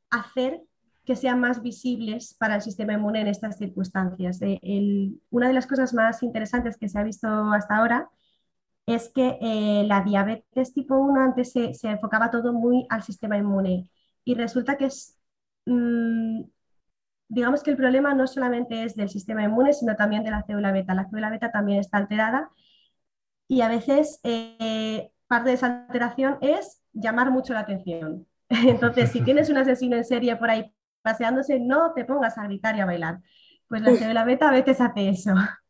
hacer 0.10 0.62
que 1.06 1.16
sean 1.16 1.40
más 1.40 1.62
visibles 1.62 2.36
para 2.40 2.56
el 2.56 2.62
sistema 2.62 2.94
inmune 2.94 3.22
en 3.22 3.28
estas 3.28 3.58
circunstancias. 3.58 4.40
Eh, 4.42 5.12
una 5.30 5.48
de 5.48 5.54
las 5.54 5.68
cosas 5.68 5.94
más 5.94 6.24
interesantes 6.24 6.78
que 6.78 6.90
se 6.90 7.00
ha 7.00 7.04
visto 7.04 7.28
hasta 7.28 7.78
ahora 7.78 8.10
es 8.86 9.10
que 9.10 9.38
eh, 9.42 9.84
la 9.88 10.02
diabetes 10.02 10.74
tipo 10.74 10.96
1 10.98 11.22
antes 11.22 11.52
se, 11.54 11.72
enfocaba 11.84 12.32
todo 12.32 12.54
muy 12.54 12.86
al 12.90 13.04
sistema 13.04 13.38
inmune 13.38 13.90
y 14.24 14.36
resulta 14.36 14.78
que 14.78 14.86
es, 14.86 15.18
mm, 15.66 16.44
digamos 17.28 17.64
que 17.64 17.72
el 17.72 17.78
problema 17.78 18.14
no 18.14 18.28
solamente 18.28 18.84
es 18.84 18.96
del 18.96 19.10
sistema 19.10 19.44
inmune, 19.44 19.74
sino 19.74 19.96
también 19.96 20.24
de 20.24 20.32
la 20.32 20.44
célula 20.44 20.72
beta. 20.72 20.94
La 20.94 21.06
célula 21.10 21.30
beta 21.30 21.52
también 21.52 21.80
está 21.80 21.98
alterada 21.98 22.50
y 23.48 23.62
a 23.62 23.68
veces 23.70 24.20
eh, 24.24 25.12
parte 25.28 25.50
de 25.50 25.56
esa 25.56 25.86
alteración 25.88 26.38
es 26.42 26.82
llamar 26.94 27.32
mucho 27.32 27.54
la 27.54 27.62
atención. 27.62 28.28
Entonces, 28.50 29.12
si 29.12 29.22
tienes 29.22 29.50
un 29.50 29.58
asesino 29.58 29.96
en 29.96 30.06
serie 30.06 30.36
por 30.36 30.50
ahí 30.50 30.72
paseándose, 31.02 31.60
no 31.60 31.94
te 31.94 32.06
pongas 32.06 32.38
a 32.38 32.44
gritar 32.44 32.76
y 32.76 32.82
a 32.82 32.86
bailar. 32.86 33.20
Pues 33.68 33.82
la 33.82 33.96
célula 33.96 34.26
beta 34.26 34.50
a 34.50 34.52
veces 34.52 34.82
hace 34.82 35.10
eso. 35.10 35.34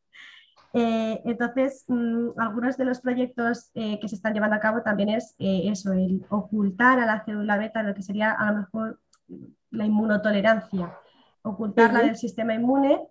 Eh, 0.77 1.21
entonces, 1.23 1.85
mm, 1.87 2.31
algunos 2.37 2.75
de 2.75 2.83
los 2.83 2.99
proyectos 2.99 3.71
eh, 3.75 3.97
que 3.97 4.09
se 4.09 4.15
están 4.15 4.33
llevando 4.33 4.57
a 4.57 4.59
cabo 4.59 4.81
también 4.81 5.07
es 5.07 5.33
eh, 5.39 5.69
eso, 5.69 5.93
el 5.93 6.25
ocultar 6.27 6.99
a 6.99 7.05
la 7.05 7.23
célula 7.23 7.57
beta 7.57 7.81
lo 7.81 7.95
que 7.95 8.01
sería 8.01 8.33
a 8.33 8.51
lo 8.51 8.57
mejor 8.57 8.99
la 9.71 9.85
inmunotolerancia, 9.85 10.93
ocultarla 11.43 12.01
del 12.01 12.17
sistema 12.17 12.55
inmune 12.55 13.07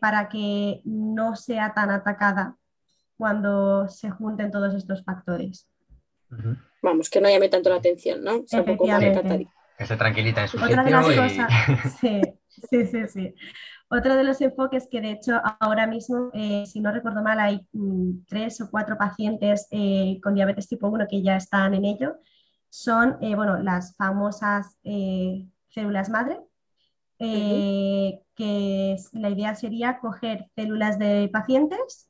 para 0.00 0.28
que 0.28 0.82
no 0.84 1.36
sea 1.36 1.72
tan 1.72 1.92
atacada 1.92 2.56
cuando 3.16 3.88
se 3.88 4.10
junten 4.10 4.50
todos 4.50 4.74
estos 4.74 5.04
factores 5.04 5.68
vamos, 6.82 7.10
que 7.10 7.20
no 7.20 7.28
llame 7.28 7.48
tanto 7.48 7.70
la 7.70 7.76
atención, 7.76 8.22
¿no? 8.22 8.42
que 9.78 9.86
se 9.86 9.96
tranquilita 9.96 10.42
en 10.42 10.48
su 10.48 10.56
Otra 10.56 10.82
de 10.82 10.90
las 10.90 11.06
cosas, 11.06 11.52
sí, 12.00 12.20
sí, 12.48 12.86
sí, 12.86 13.06
sí. 13.08 13.34
Otro 13.90 14.16
de 14.16 14.24
los 14.24 14.40
enfoques 14.40 14.86
que 14.90 15.00
de 15.00 15.12
hecho 15.12 15.40
ahora 15.60 15.86
mismo, 15.86 16.30
eh, 16.34 16.64
si 16.66 16.80
no 16.80 16.92
recuerdo 16.92 17.22
mal, 17.22 17.38
hay 17.40 17.66
mm, 17.72 18.24
tres 18.26 18.60
o 18.60 18.70
cuatro 18.70 18.98
pacientes 18.98 19.66
eh, 19.70 20.18
con 20.22 20.34
diabetes 20.34 20.68
tipo 20.68 20.88
1 20.88 21.06
que 21.08 21.22
ya 21.22 21.36
están 21.36 21.72
en 21.74 21.84
ello, 21.84 22.16
son 22.68 23.16
eh, 23.22 23.34
bueno, 23.34 23.62
las 23.62 23.96
famosas 23.96 24.76
células 25.68 26.10
madre, 26.10 26.38
que 27.18 28.96
la 29.12 29.30
idea 29.30 29.54
sería 29.54 29.98
coger 30.00 30.46
células 30.54 30.98
de 30.98 31.30
pacientes, 31.32 32.07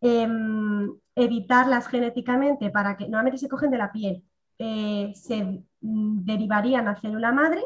em, 0.00 0.92
evitarlas 1.14 1.88
genéticamente 1.88 2.70
para 2.70 2.96
que 2.96 3.04
normalmente 3.04 3.38
se 3.38 3.48
cogen 3.48 3.70
de 3.70 3.78
la 3.78 3.92
piel, 3.92 4.24
eh, 4.58 5.12
se 5.14 5.44
mm, 5.80 6.24
derivarían 6.24 6.88
a 6.88 7.00
célula 7.00 7.32
madre 7.32 7.62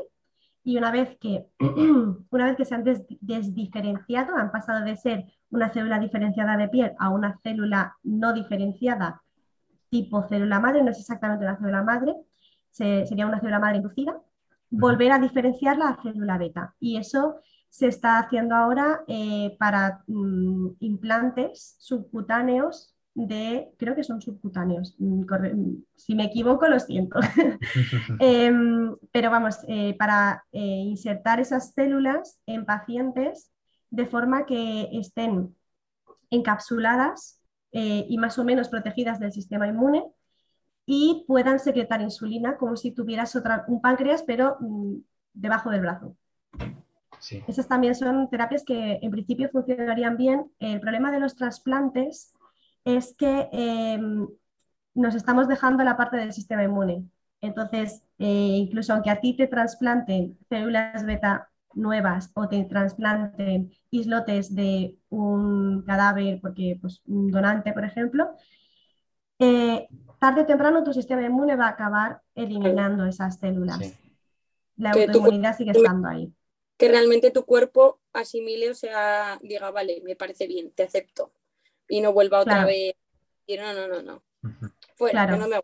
y 0.63 0.79
una 0.79 0.91
vez 0.91 1.17
que, 1.21 1.47
una 2.31 2.47
vez 2.47 2.57
que 2.57 2.65
se 2.65 2.75
han 2.75 2.85
desdiferenciado, 2.85 4.37
han 4.37 4.51
pasado 4.51 4.85
de 4.85 4.97
ser 4.97 5.27
una 5.51 5.71
célula 5.71 5.99
diferenciada 5.99 6.57
de 6.57 6.69
piel 6.69 6.93
a 6.99 7.11
una 7.11 7.39
célula 7.43 7.97
no 8.03 8.33
diferenciada 8.33 9.23
tipo 9.91 10.27
célula 10.29 10.59
madre, 10.59 10.83
no 10.83 10.91
es 10.91 10.99
exactamente 10.99 11.45
una 11.45 11.57
célula 11.57 11.83
madre, 11.85 12.17
sería 12.71 13.27
una 13.27 13.39
célula 13.39 13.61
madre 13.61 13.77
inducida, 13.77 14.21
volver 14.71 15.13
a 15.13 15.21
diferenciarla 15.21 15.89
a 15.89 16.03
célula 16.03 16.37
beta. 16.37 16.75
Y 16.81 16.97
eso 16.97 17.37
se 17.75 17.89
está 17.89 18.21
haciendo 18.21 18.55
ahora 18.55 19.03
eh, 19.09 19.57
para 19.59 20.05
mm, 20.07 20.77
implantes 20.79 21.75
subcutáneos 21.81 22.95
de, 23.15 23.69
creo 23.79 23.97
que 23.97 24.05
son 24.05 24.23
subcutáneos, 24.23 24.95
mm, 24.99 25.23
mm, 25.23 25.85
si 25.97 26.15
me 26.15 26.27
equivoco 26.27 26.69
lo 26.69 26.79
siento, 26.79 27.19
em, 28.21 28.95
pero 29.11 29.29
vamos, 29.29 29.59
eh, 29.67 29.97
para 29.99 30.45
eh, 30.53 30.61
insertar 30.61 31.41
esas 31.41 31.73
células 31.73 32.39
en 32.47 32.65
pacientes 32.65 33.51
de 33.91 34.07
forma 34.07 34.47
que 34.47 34.89
estén 34.93 35.57
encapsuladas 36.31 37.41
y 37.73 38.19
más 38.19 38.39
o 38.39 38.45
menos 38.45 38.69
protegidas 38.69 39.19
del 39.19 39.33
sistema 39.33 39.67
inmune 39.67 40.05
y 40.87 41.25
puedan 41.27 41.59
secretar 41.59 42.01
insulina 42.01 42.57
como 42.57 42.77
si 42.77 42.93
tuvieras 42.93 43.35
otra, 43.35 43.65
un 43.67 43.81
páncreas, 43.81 44.23
pero 44.23 44.59
mm, 44.61 44.99
debajo 45.33 45.71
del 45.71 45.81
brazo. 45.81 46.17
Esas 47.47 47.69
también 47.69 47.95
son 47.95 48.29
terapias 48.29 48.65
que 48.65 48.99
en 49.01 49.11
principio 49.11 49.49
funcionarían 49.51 50.17
bien. 50.17 50.51
El 50.59 50.81
problema 50.81 51.11
de 51.11 51.21
los 51.21 51.37
trasplantes 51.37 52.35
es 52.85 53.15
que 53.15 53.49
em, 53.53 54.27
nos 54.95 55.15
estamos 55.15 55.49
dejando 55.49 55.85
la 55.85 55.97
parte 55.97 56.17
del 56.17 56.33
sistema 56.33 56.65
inmune. 56.65 57.05
Entonces, 57.41 58.03
eh, 58.19 58.57
incluso 58.57 58.93
aunque 58.93 59.11
a 59.11 59.21
ti 59.21 59.37
te 59.37 59.47
trasplanten 59.47 60.39
células 60.49 61.05
beta 61.05 61.51
nuevas 61.75 62.31
o 62.35 62.49
te 62.49 62.65
trasplanten 62.65 63.73
islotes 63.91 64.55
de 64.55 64.97
un 65.11 65.83
cadáver, 65.83 66.41
porque 66.41 66.79
pues, 66.81 67.03
un 67.07 67.31
donante, 67.31 67.73
por 67.73 67.85
ejemplo, 67.85 68.31
eh, 69.39 69.89
tarde 70.19 70.43
o 70.43 70.47
temprano 70.47 70.85
tu 70.85 70.93
sistema 70.93 71.23
inmune 71.23 71.57
va 71.57 71.67
a 71.67 71.71
acabar 71.71 72.23
eliminando 72.35 73.05
esas 73.05 73.39
células. 73.39 73.99
La 74.77 74.93
autoinmunidad 74.93 75.57
sigue 75.57 75.73
estando 75.73 76.09
ahí. 76.09 76.33
Que 76.77 76.89
realmente 76.89 77.31
tu 77.31 77.45
cuerpo 77.45 78.01
asimile, 78.13 78.71
o 78.71 78.75
sea, 78.75 79.39
diga, 79.43 79.71
vale, 79.71 80.03
me 80.05 80.17
parece 80.17 80.47
bien, 80.47 80.73
te 80.73 80.83
acepto. 80.83 81.33
Y 81.89 82.01
no 82.01 82.13
vuelva 82.13 82.41
otra 82.41 82.65
vez. 82.65 82.95
Y 83.47 83.57
no, 83.57 83.73
no, 83.73 83.87
no, 83.87 84.03
no. 84.03 84.23
Fuera, 84.97 85.27
no 85.27 85.49
me 85.49 85.61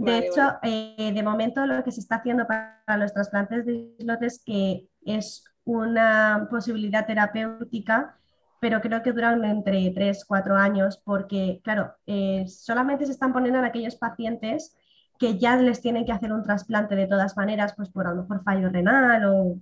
de 0.00 0.18
hecho, 0.18 0.40
eh, 0.62 1.12
de 1.14 1.22
momento 1.22 1.66
lo 1.66 1.84
que 1.84 1.92
se 1.92 2.00
está 2.00 2.16
haciendo 2.16 2.46
para 2.46 2.96
los 2.96 3.12
trasplantes 3.12 3.66
de 3.66 3.94
islotes 3.98 4.42
que 4.42 4.88
es 5.04 5.44
una 5.64 6.48
posibilidad 6.50 7.06
terapéutica, 7.06 8.18
pero 8.60 8.80
creo 8.80 9.02
que 9.02 9.12
duran 9.12 9.44
entre 9.44 9.90
3, 9.94 10.24
4 10.24 10.56
años, 10.56 11.02
porque, 11.04 11.60
claro, 11.62 11.94
eh, 12.06 12.46
solamente 12.48 13.04
se 13.04 13.12
están 13.12 13.34
poniendo 13.34 13.58
en 13.58 13.66
aquellos 13.66 13.96
pacientes 13.96 14.74
que 15.20 15.38
ya 15.38 15.54
les 15.56 15.80
tienen 15.82 16.06
que 16.06 16.12
hacer 16.12 16.32
un 16.32 16.42
trasplante 16.42 16.96
de 16.96 17.06
todas 17.06 17.36
maneras, 17.36 17.74
pues 17.76 17.90
por 17.90 18.06
a 18.06 18.14
lo 18.14 18.22
mejor 18.22 18.42
fallo 18.42 18.70
renal 18.70 19.24
o 19.26 19.58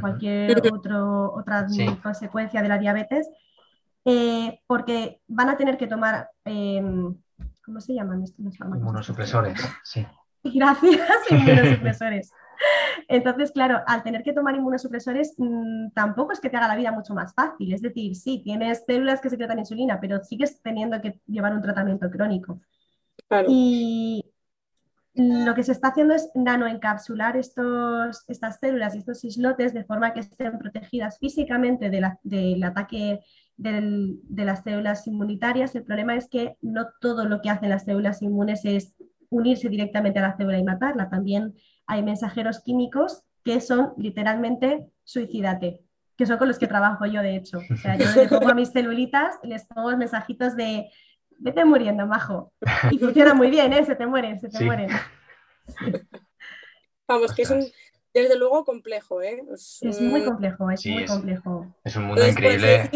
cualquier 0.00 0.58
otro, 0.72 1.32
otra 1.34 1.66
consecuencia 2.02 2.62
de 2.62 2.68
la 2.68 2.78
diabetes, 2.78 3.28
eh, 4.06 4.60
porque 4.66 5.20
van 5.28 5.50
a 5.50 5.56
tener 5.56 5.76
que 5.76 5.86
tomar 5.86 6.30
em, 6.44 7.14
¿Cómo 7.66 7.80
se 7.80 7.94
llaman 7.94 8.22
estos 8.22 8.60
Inmunosupresores, 8.60 9.60
sí. 9.82 10.06
Gracias, 10.44 11.00
inmunosupresores. 11.30 12.30
Entonces, 13.08 13.50
claro, 13.50 13.82
al 13.88 14.04
tener 14.04 14.22
que 14.22 14.32
tomar 14.32 14.54
inmunosupresores, 14.54 15.34
mm, 15.36 15.90
tampoco 15.92 16.32
es 16.32 16.40
que 16.40 16.48
te 16.48 16.56
haga 16.56 16.68
la 16.68 16.76
vida 16.76 16.92
mucho 16.92 17.12
más 17.12 17.34
fácil. 17.34 17.74
Es 17.74 17.82
decir, 17.82 18.14
sí, 18.14 18.40
tienes 18.44 18.84
células 18.86 19.20
que 19.20 19.30
secretan 19.30 19.58
insulina, 19.58 19.98
pero 20.00 20.22
sigues 20.22 20.62
teniendo 20.62 21.00
que 21.00 21.20
llevar 21.26 21.52
un 21.54 21.60
tratamiento 21.60 22.08
crónico. 22.08 22.60
Y 23.48 24.24
lo 25.16 25.54
que 25.54 25.62
se 25.62 25.72
está 25.72 25.88
haciendo 25.88 26.14
es 26.14 26.30
nanoencapsular 26.34 27.36
estos, 27.36 28.24
estas 28.28 28.58
células 28.60 28.94
y 28.94 28.98
estos 28.98 29.24
islotes 29.24 29.72
de 29.72 29.84
forma 29.84 30.12
que 30.12 30.20
estén 30.20 30.58
protegidas 30.58 31.18
físicamente 31.18 31.88
del 31.88 32.62
ataque 32.62 33.20
de 33.56 34.44
las 34.44 34.62
células 34.62 35.06
inmunitarias. 35.06 35.74
El 35.74 35.84
problema 35.84 36.16
es 36.16 36.28
que 36.28 36.58
no 36.60 36.88
todo 37.00 37.24
lo 37.24 37.40
que 37.40 37.48
hacen 37.48 37.70
las 37.70 37.84
células 37.84 38.20
inmunes 38.20 38.64
es 38.64 38.94
unirse 39.30 39.70
directamente 39.70 40.18
a 40.18 40.22
la 40.22 40.36
célula 40.36 40.58
y 40.58 40.64
matarla. 40.64 41.08
También 41.08 41.54
hay 41.86 42.02
mensajeros 42.02 42.60
químicos 42.60 43.22
que 43.42 43.60
son 43.60 43.94
literalmente 43.96 44.86
suicídate, 45.04 45.80
que 46.16 46.26
son 46.26 46.36
con 46.36 46.48
los 46.48 46.58
que 46.58 46.66
trabajo 46.66 47.06
yo, 47.06 47.22
de 47.22 47.36
hecho. 47.36 47.58
O 47.58 47.76
sea, 47.76 47.96
yo 47.96 48.04
le 48.14 48.28
pongo 48.28 48.50
a 48.50 48.54
mis 48.54 48.70
celulitas, 48.70 49.36
les 49.42 49.64
pongo 49.64 49.96
mensajitos 49.96 50.56
de 50.56 50.90
vete 51.38 51.64
muriendo, 51.64 52.06
majo. 52.06 52.52
Y 52.90 52.98
funciona 52.98 53.34
muy 53.34 53.50
bien, 53.50 53.72
¿eh? 53.72 53.84
Se 53.84 53.94
te 53.94 54.06
mueren, 54.06 54.40
se 54.40 54.48
te 54.48 54.64
mueren. 54.64 54.88
Vamos, 57.08 57.32
que 57.34 57.42
es 57.42 57.50
un, 57.50 57.64
desde 58.12 58.36
luego 58.36 58.64
complejo, 58.64 59.22
¿eh? 59.22 59.42
Es, 59.52 60.00
muy 60.00 60.24
complejo, 60.24 60.70
es 60.70 60.86
muy 60.86 61.04
complejo. 61.06 61.66
Es 61.84 61.96
un 61.96 62.04
mundo 62.04 62.26
increíble 62.26 62.90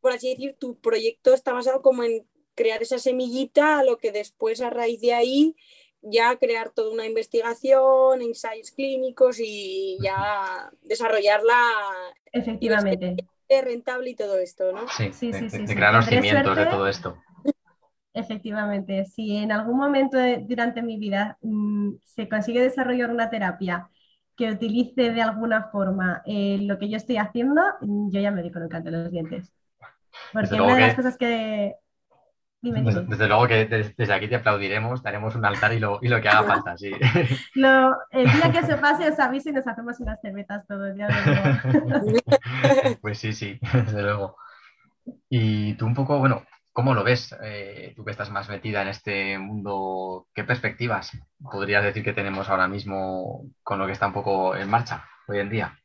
por 0.00 0.12
así 0.12 0.30
decir, 0.30 0.56
tu 0.58 0.78
proyecto 0.80 1.34
está 1.34 1.52
basado 1.52 1.82
como 1.82 2.02
en 2.02 2.26
crear 2.54 2.82
esa 2.82 2.98
semillita, 2.98 3.78
a 3.78 3.84
lo 3.84 3.98
que 3.98 4.12
después 4.12 4.60
a 4.60 4.70
raíz 4.70 5.00
de 5.00 5.14
ahí 5.14 5.56
ya 6.02 6.36
crear 6.36 6.70
toda 6.70 6.92
una 6.92 7.06
investigación, 7.06 8.22
ensayos 8.22 8.70
clínicos 8.70 9.38
y 9.38 9.98
ya 10.02 10.70
desarrollarla 10.82 11.60
efectivamente 12.32 13.16
rentable 13.62 14.10
y 14.10 14.14
todo 14.14 14.38
esto, 14.38 14.72
¿no? 14.72 14.88
Sí, 14.96 15.12
sí, 15.12 15.32
sí, 15.32 15.48
de, 15.48 15.74
crear 15.74 15.92
los 15.92 16.06
cimientos 16.06 16.56
de 16.56 16.66
todo 16.66 16.86
esto. 16.86 17.18
Efectivamente, 18.12 19.04
si 19.04 19.36
en 19.36 19.52
algún 19.52 19.78
momento 19.78 20.18
durante 20.42 20.82
mi 20.82 20.98
vida 20.98 21.38
mm, 21.42 21.92
se 22.04 22.28
consigue 22.28 22.60
desarrollar 22.60 23.10
una 23.10 23.30
terapia 23.30 23.88
que 24.36 24.50
utilice 24.50 25.12
de 25.12 25.22
alguna 25.22 25.64
forma 25.70 26.22
eh, 26.24 26.58
lo 26.62 26.78
que 26.78 26.88
yo 26.88 26.96
estoy 26.96 27.18
haciendo, 27.18 27.60
yo 27.80 28.20
ya 28.20 28.30
me 28.30 28.42
digo 28.42 28.58
con 28.60 28.86
el 28.86 28.92
los 28.92 29.10
dientes. 29.10 29.52
Porque 30.32 30.60
una 30.60 30.74
de 30.74 30.80
las 30.80 30.94
cosas 30.94 31.16
que... 31.16 31.74
Desde, 32.62 33.26
luego 33.26 33.46
que 33.46 33.66
desde, 33.66 34.12
aquí 34.12 34.28
te 34.28 34.36
aplaudiremos, 34.36 35.02
daremos 35.02 35.34
un 35.34 35.46
altar 35.46 35.72
y 35.72 35.78
lo, 35.78 35.98
y 36.02 36.08
lo 36.08 36.20
que 36.20 36.28
haga 36.28 36.42
falta, 36.42 36.76
sí. 36.76 36.90
el 37.54 38.32
día 38.32 38.52
que 38.52 38.62
se 38.64 38.76
pase 38.76 39.08
os 39.08 39.18
aviso 39.18 39.48
y 39.48 39.52
nos 39.52 39.66
hacemos 39.66 39.98
unas 40.00 40.20
cervezas 40.20 40.66
todos, 40.66 40.94
ya 40.98 41.08
Pues 43.00 43.18
sí, 43.18 43.32
sí, 43.32 43.58
desde 43.72 44.02
luego. 44.02 44.36
Y 45.30 45.72
tú 45.74 45.86
un 45.86 45.94
poco, 45.94 46.18
bueno, 46.18 46.44
¿cómo 46.72 46.94
lo 46.94 47.04
ves? 47.04 47.34
Eh, 47.42 47.92
tú 47.96 48.04
que 48.04 48.10
estás 48.10 48.30
más 48.30 48.48
metida 48.48 48.82
en 48.82 48.88
este 48.88 49.38
mundo, 49.38 50.28
¿qué 50.34 50.44
perspectivas 50.44 51.12
podrías 51.38 51.82
decir 51.82 52.04
que 52.04 52.12
tenemos 52.12 52.48
ahora 52.48 52.68
mismo 52.68 53.46
con 53.62 53.78
lo 53.78 53.86
que 53.86 53.92
está 53.92 54.06
un 54.06 54.14
poco 54.14 54.56
en 54.56 54.68
marcha 54.68 55.04
hoy 55.28 55.38
en 55.38 55.50
día? 55.50 55.78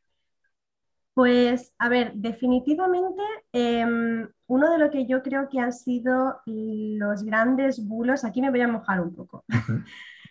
Pues, 1.13 1.73
a 1.79 1.87
ver, 1.87 2.11
definitivamente 2.13 3.23
em, 3.53 4.27
uno 4.47 4.71
de 4.71 4.77
lo 4.77 4.91
que 4.91 5.05
yo 5.05 5.23
creo 5.23 5.47
que 5.49 5.59
han 5.59 5.71
sido 5.71 6.41
los 6.45 7.23
grandes 7.23 7.85
bulos, 7.85 8.25
aquí 8.25 8.41
me 8.41 8.51
voy 8.51 8.61
a 8.61 8.67
mojar 8.67 8.99
un 8.99 9.15
poco. 9.15 9.45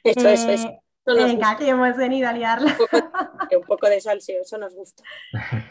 Esto 0.04 0.28
es, 0.28 0.44
eso. 0.48 0.78
Venga, 1.06 1.56
que 1.56 1.68
hemos 1.68 1.96
venido 1.96 2.28
a 2.28 2.32
liarla. 2.32 2.76
Un 3.58 3.66
poco, 3.66 3.88
de 3.88 4.00
salseo, 4.00 4.42
eso 4.42 4.58
nos 4.58 4.74
gusta. 4.74 5.02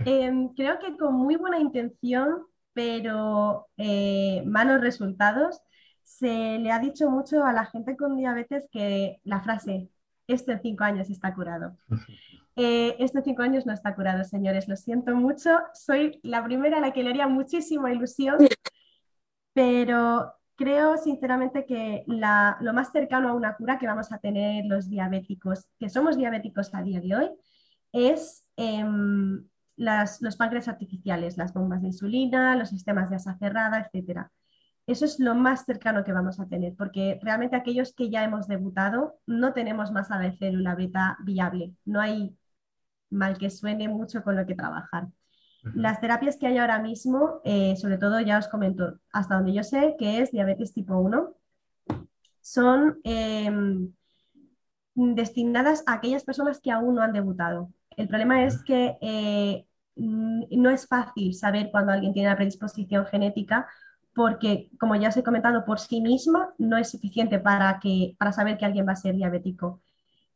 Em, 0.06 0.54
creo 0.54 0.80
que 0.80 0.96
con 0.96 1.16
muy 1.16 1.36
buena 1.36 1.60
intención, 1.60 2.46
pero 2.74 3.68
eh, 3.78 4.44
malos 4.46 4.82
resultados, 4.82 5.62
se 6.04 6.60
le 6.60 6.72
ha 6.72 6.80
dicho 6.80 7.10
mucho 7.10 7.44
a 7.46 7.54
la 7.54 7.66
gente 7.66 7.96
con 7.96 8.18
diabetes 8.18 8.68
que 8.72 9.20
la 9.24 9.42
frase, 9.42 9.90
este 10.28 10.54
en 10.54 10.62
cinco 10.62 10.84
años 10.84 11.10
está 11.10 11.34
curado. 11.34 11.78
Eh, 12.56 12.96
estos 13.00 13.24
cinco 13.24 13.42
años 13.42 13.66
no 13.66 13.74
está 13.74 13.96
curado, 13.96 14.24
señores, 14.24 14.68
lo 14.68 14.76
siento 14.76 15.16
mucho. 15.16 15.50
Soy 15.74 16.20
la 16.22 16.44
primera 16.44 16.78
a 16.78 16.82
la 16.82 16.94
que 16.94 17.02
le 17.02 17.10
haría 17.10 17.28
muchísima 17.28 17.92
ilusión, 17.92 18.38
pero 19.54 20.32
creo 20.56 20.98
sinceramente 20.98 21.66
que 21.66 22.04
lo 22.06 22.74
más 22.74 22.92
cercano 22.92 23.30
a 23.30 23.34
una 23.34 23.56
cura 23.56 23.80
que 23.80 23.88
vamos 23.88 24.12
a 24.12 24.20
tener 24.20 24.66
los 24.66 24.88
diabéticos, 24.88 25.66
que 25.80 25.90
somos 25.90 26.16
diabéticos 26.16 26.74
a 26.76 26.84
día 26.84 27.02
de 27.02 27.16
hoy, 27.16 27.32
es 27.92 28.46
em, 29.78 30.22
los 30.22 30.36
páncreas 30.38 30.68
artificiales, 30.68 31.38
las 31.38 31.54
bombas 31.54 31.82
de 31.82 31.88
insulina, 31.88 32.56
los 32.56 32.70
sistemas 32.70 33.10
de 33.10 33.18
asa 33.18 33.38
cerrada, 33.38 33.90
etc. 33.92 34.28
Eso 34.86 35.06
es 35.06 35.20
lo 35.20 35.36
más 35.36 35.66
cercano 35.66 36.04
que 36.04 36.14
vamos 36.14 36.40
a 36.40 36.48
tener, 36.48 36.76
porque 36.76 37.20
realmente 37.22 37.56
aquellos 37.56 37.94
que 37.94 38.10
ya 38.10 38.24
hemos 38.24 38.48
debutado 38.48 39.20
no 39.26 39.54
tenemos 39.54 39.92
masa 39.92 40.20
de 40.20 40.34
célula 40.38 40.76
beta 40.76 41.18
viable, 41.24 41.74
no 41.86 42.02
hay 42.02 42.36
mal 43.10 43.38
que 43.38 43.50
suene 43.50 43.88
mucho 43.88 44.24
con 44.24 44.36
lo 44.36 44.46
que 44.46 44.56
trabajar. 44.56 45.08
Las 45.76 46.02
terapias 46.02 46.36
que 46.36 46.48
hay 46.48 46.58
ahora 46.58 46.80
mismo, 46.80 47.40
eh, 47.46 47.76
sobre 47.78 47.98
todo 47.98 48.20
ya 48.20 48.38
os 48.38 48.50
comento, 48.50 49.00
hasta 49.14 49.36
donde 49.36 49.54
yo 49.54 49.64
sé 49.64 49.96
que 49.98 50.20
es 50.20 50.32
diabetes 50.32 50.74
tipo 50.74 50.98
1, 50.98 51.34
son 52.42 53.00
em, 53.06 53.94
destinadas 54.96 55.84
a 55.88 55.94
aquellas 55.94 56.26
personas 56.26 56.60
que 56.60 56.72
aún 56.72 56.96
no 56.96 57.02
han 57.02 57.14
debutado. 57.14 57.72
El 57.98 58.08
problema 58.08 58.44
es 58.44 58.64
que 58.64 58.98
eh, 59.02 59.66
no 59.96 60.70
es 60.70 60.88
fácil 60.88 61.34
saber 61.34 61.70
cuando 61.72 61.92
alguien 61.92 62.14
tiene 62.14 62.30
la 62.30 62.36
predisposición 62.36 63.06
genética 63.06 63.68
porque, 64.14 64.70
como 64.80 64.96
ya 64.96 65.10
os 65.10 65.18
he 65.18 65.24
comentado, 65.24 65.66
por 65.66 65.80
sí 65.80 66.00
misma 66.00 66.54
no 66.58 66.78
es 66.78 66.92
suficiente 66.92 67.40
para, 67.40 67.80
que, 67.80 68.16
para 68.20 68.32
saber 68.32 68.58
que 68.58 68.66
alguien 68.66 68.88
va 68.88 68.92
a 68.92 68.98
ser 68.98 69.16
diabético. 69.16 69.82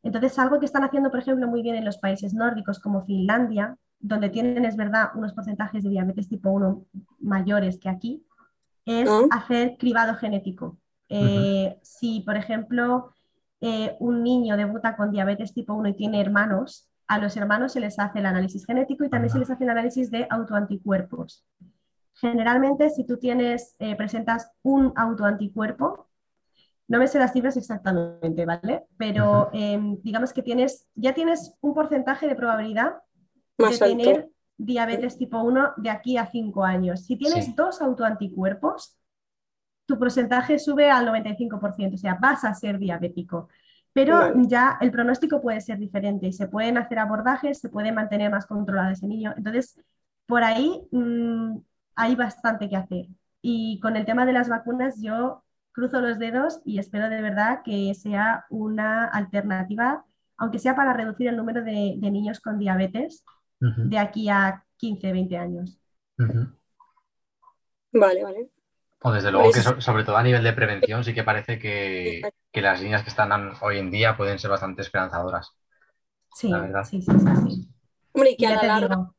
Entonces, 0.02 0.38
algo 0.40 0.60
que 0.60 0.66
están 0.66 0.84
haciendo, 0.84 1.12
por 1.12 1.20
ejemplo, 1.20 1.48
muy 1.48 1.62
bien 1.62 1.76
en 1.76 1.86
los 1.86 1.98
países 1.98 2.34
nórdicos 2.34 2.80
como 2.80 3.06
Finlandia, 3.06 3.78
donde 4.00 4.30
tienen, 4.30 4.66
es 4.66 4.76
verdad, 4.76 5.10
unos 5.16 5.34
porcentajes 5.34 5.84
de 5.84 5.90
diabetes 5.90 6.30
tipo 6.30 6.50
1 6.50 6.86
mayores 7.20 7.80
que 7.80 7.90
aquí, 7.90 8.26
es 8.86 9.10
ah. 9.10 9.28
hacer 9.32 9.76
cribado 9.78 10.16
genético. 10.16 10.78
Eh, 11.10 11.78
si, 11.82 12.22
por 12.22 12.36
ejemplo, 12.36 13.12
eh, 13.62 13.96
un 14.00 14.24
niño 14.24 14.58
debuta 14.58 14.96
con 14.96 15.12
diabetes 15.12 15.54
tipo 15.54 15.74
1 15.74 15.90
y 15.90 15.94
tiene 15.94 16.22
hermanos, 16.22 16.88
a 17.08 17.20
los 17.20 17.38
hermanos 17.38 17.74
se 17.74 17.80
les 17.80 17.98
hace 18.00 18.20
el 18.20 18.26
análisis 18.26 18.66
genético 18.66 19.04
y 19.04 19.10
también 19.10 19.32
se 19.32 19.40
les 19.40 19.50
hace 19.50 19.64
el 19.64 19.70
análisis 19.70 20.12
de 20.12 20.28
autoanticuerpos. 20.30 21.46
Generalmente, 22.14 22.90
si 22.90 23.06
tú 23.06 23.18
tienes, 23.18 23.76
eh, 23.80 23.96
presentas 23.96 24.52
un 24.64 24.92
autoanticuerpo, 24.96 26.08
no 26.88 27.00
me 27.00 27.08
sé 27.08 27.20
las 27.20 27.34
cifras 27.34 27.58
exactamente, 27.58 28.46
¿vale? 28.46 28.86
Pero 28.98 29.50
em, 29.54 30.02
digamos 30.02 30.34
que 30.34 30.42
tienes, 30.42 30.88
ya 30.96 31.14
tienes 31.14 31.54
un 31.62 31.74
porcentaje 31.74 32.28
de 32.28 32.36
probabilidad 32.36 32.96
de 33.58 33.78
tener 33.78 34.30
diabetes 34.58 35.18
tipo 35.18 35.40
1 35.42 35.74
de 35.78 35.90
aquí 35.90 36.18
a 36.18 36.26
5 36.26 36.64
años. 36.64 37.06
Si 37.06 37.18
tienes 37.18 37.56
dos 37.56 37.82
autoanticuerpos, 37.82 38.98
tu 39.86 40.00
porcentaje 40.00 40.60
sube 40.60 40.90
al 40.90 41.08
95%, 41.08 41.94
o 41.94 41.98
sea, 41.98 42.18
vas 42.20 42.44
a 42.44 42.54
ser 42.54 42.80
diabético. 42.80 43.50
Pero 43.98 44.32
ya 44.44 44.78
el 44.80 44.92
pronóstico 44.92 45.42
puede 45.42 45.60
ser 45.60 45.80
diferente 45.80 46.28
y 46.28 46.32
se 46.32 46.48
pueden 46.48 46.78
hacer 46.78 47.00
abordajes, 47.00 47.58
se 47.60 47.68
puede 47.68 47.92
mantener 47.92 48.30
más 48.30 48.46
controlado 48.46 48.92
ese 48.92 49.08
niño. 49.08 49.34
Entonces, 49.36 49.82
por 50.28 50.44
ahí 50.44 50.88
mm, 50.92 51.58
hay 51.96 52.16
bastante 52.16 52.70
que 52.70 52.76
hacer. 52.76 53.08
Y 53.42 53.80
con 53.80 53.96
el 53.96 54.06
tema 54.06 54.28
de 54.28 54.34
las 54.34 54.50
vacunas, 54.50 55.02
yo 55.02 55.44
cruzo 55.72 56.00
los 56.00 56.20
dedos 56.20 56.62
y 56.64 56.78
espero 56.78 57.10
de 57.10 57.24
verdad 57.24 57.64
que 57.66 57.92
sea 57.96 58.46
una 58.52 59.06
alternativa, 59.06 60.06
aunque 60.38 60.60
sea 60.60 60.76
para 60.76 60.94
reducir 60.94 61.28
el 61.30 61.36
número 61.36 61.64
de, 61.64 61.98
niños 61.98 62.40
con 62.40 62.60
diabetes 62.60 63.26
de 63.60 63.98
aquí 63.98 64.30
a 64.30 64.64
15, 64.78 65.12
20 65.12 65.38
años. 65.38 65.80
Vale, 67.92 68.24
vale. 68.24 68.52
O 69.02 69.12
desde 69.12 69.32
luego 69.32 69.52
que 69.52 69.62
sobre 69.62 70.04
todo 70.04 70.18
a 70.18 70.24
nivel 70.24 70.44
de 70.44 70.54
prevención 70.54 71.04
sí 71.04 71.16
que 71.16 71.24
parece 71.24 71.58
que, 71.58 72.22
las 72.62 72.82
líneas 72.82 73.04
que 73.04 73.10
están 73.10 73.54
hoy 73.62 73.78
en 73.78 73.92
día 73.92 74.18
pueden 74.18 74.40
ser 74.40 74.50
bastante 74.50 74.82
esperanzadoras. 74.82 75.52
Sí, 76.36 76.52
sí, 76.90 77.02
sí, 77.02 77.12
sí, 77.12 77.70
Hombre, 78.14 78.32
y 78.32 78.38
que 78.38 78.48
a 78.48 78.56
la, 78.56 78.64
larga, 78.64 79.12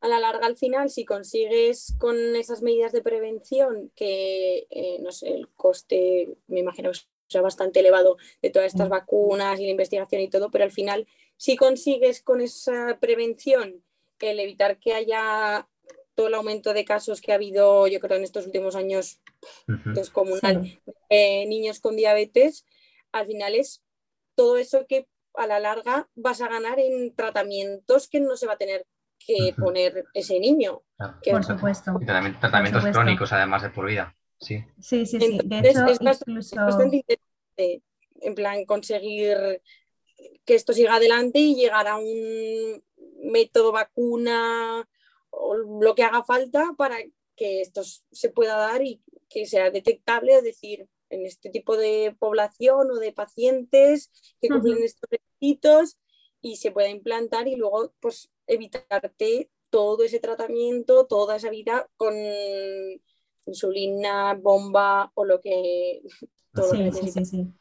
a 0.00 0.08
la 0.08 0.20
larga, 0.20 0.46
al 0.46 0.56
final, 0.56 0.90
si 0.90 1.04
consigues 1.04 1.94
con 1.98 2.16
esas 2.36 2.62
medidas 2.62 2.92
de 2.92 3.02
prevención, 3.02 3.90
que 3.96 4.66
eh, 4.70 4.98
no 5.00 5.10
sé, 5.10 5.34
el 5.34 5.48
coste, 5.48 6.36
me 6.46 6.60
imagino 6.60 6.92
que 6.92 7.00
sea 7.28 7.40
bastante 7.40 7.80
elevado 7.80 8.16
de 8.42 8.50
todas 8.50 8.68
estas 8.68 8.88
vacunas 8.88 9.58
y 9.58 9.64
la 9.64 9.70
investigación 9.70 10.20
y 10.20 10.30
todo, 10.30 10.50
pero 10.50 10.64
al 10.64 10.72
final, 10.72 11.08
si 11.36 11.56
consigues 11.56 12.22
con 12.22 12.40
esa 12.40 12.98
prevención 13.00 13.82
el 14.22 14.40
evitar 14.40 14.78
que 14.78 14.94
haya 14.94 15.68
todo 16.14 16.28
el 16.28 16.34
aumento 16.34 16.74
de 16.74 16.84
casos 16.84 17.20
que 17.20 17.32
ha 17.32 17.36
habido, 17.36 17.86
yo 17.86 18.00
creo, 18.00 18.18
en 18.18 18.24
estos 18.24 18.46
últimos 18.46 18.76
años 18.76 19.20
descomunal, 19.66 20.78
eh, 21.08 21.46
niños 21.46 21.80
con 21.80 21.96
diabetes, 21.96 22.66
al 23.12 23.26
final 23.26 23.54
es 23.54 23.82
todo 24.34 24.56
eso 24.56 24.86
que 24.86 25.06
a 25.34 25.46
la 25.46 25.60
larga 25.60 26.08
vas 26.14 26.40
a 26.40 26.48
ganar 26.48 26.78
en 26.78 27.14
tratamientos 27.14 28.08
que 28.08 28.20
no 28.20 28.36
se 28.36 28.46
va 28.46 28.54
a 28.54 28.58
tener 28.58 28.86
que 29.18 29.54
poner 29.56 30.04
ese 30.14 30.38
niño. 30.40 30.82
por 31.30 31.44
supuesto. 31.44 31.92
tratamientos 32.04 32.84
crónicos, 32.92 33.32
además 33.32 33.62
de 33.62 33.70
por 33.70 33.86
vida. 33.86 34.16
Sí, 34.40 34.64
sí, 34.80 35.06
sí. 35.06 35.20
sí. 35.20 35.38
De 35.44 35.58
hecho, 35.60 35.86
es 35.86 36.00
bastante 36.00 36.96
interesante, 36.96 37.82
en 38.20 38.34
plan, 38.34 38.64
conseguir 38.64 39.62
que 40.44 40.54
esto 40.54 40.72
siga 40.72 40.96
adelante 40.96 41.38
y 41.38 41.54
llegar 41.54 41.86
a 41.86 41.96
un 41.96 42.82
método 43.22 43.72
vacuna 43.72 44.88
o 45.30 45.56
lo 45.56 45.94
que 45.94 46.02
haga 46.02 46.24
falta 46.24 46.74
para 46.76 46.96
que 47.36 47.60
esto 47.60 47.82
se 47.84 48.28
pueda 48.28 48.56
dar 48.56 48.82
y 48.82 49.00
que 49.28 49.46
sea 49.46 49.70
detectable, 49.70 50.36
es 50.36 50.44
decir, 50.44 50.88
en 51.12 51.26
este 51.26 51.50
tipo 51.50 51.76
de 51.76 52.16
población 52.18 52.90
o 52.90 52.98
de 52.98 53.12
pacientes 53.12 54.10
que 54.40 54.48
cumplen 54.48 54.82
estos 54.82 55.08
requisitos 55.10 55.98
y 56.40 56.56
se 56.56 56.72
pueda 56.72 56.88
implantar 56.88 57.48
y 57.48 57.56
luego 57.56 57.92
pues 58.00 58.30
evitarte 58.46 59.50
todo 59.70 60.02
ese 60.04 60.20
tratamiento, 60.20 61.06
toda 61.06 61.36
esa 61.36 61.50
vida 61.50 61.88
con 61.96 62.14
insulina, 63.46 64.34
bomba 64.34 65.10
o 65.14 65.24
lo 65.24 65.40
que... 65.40 66.02
sí, 66.70 66.92
sí, 66.92 67.10
sí, 67.10 67.24
sí. 67.24 67.52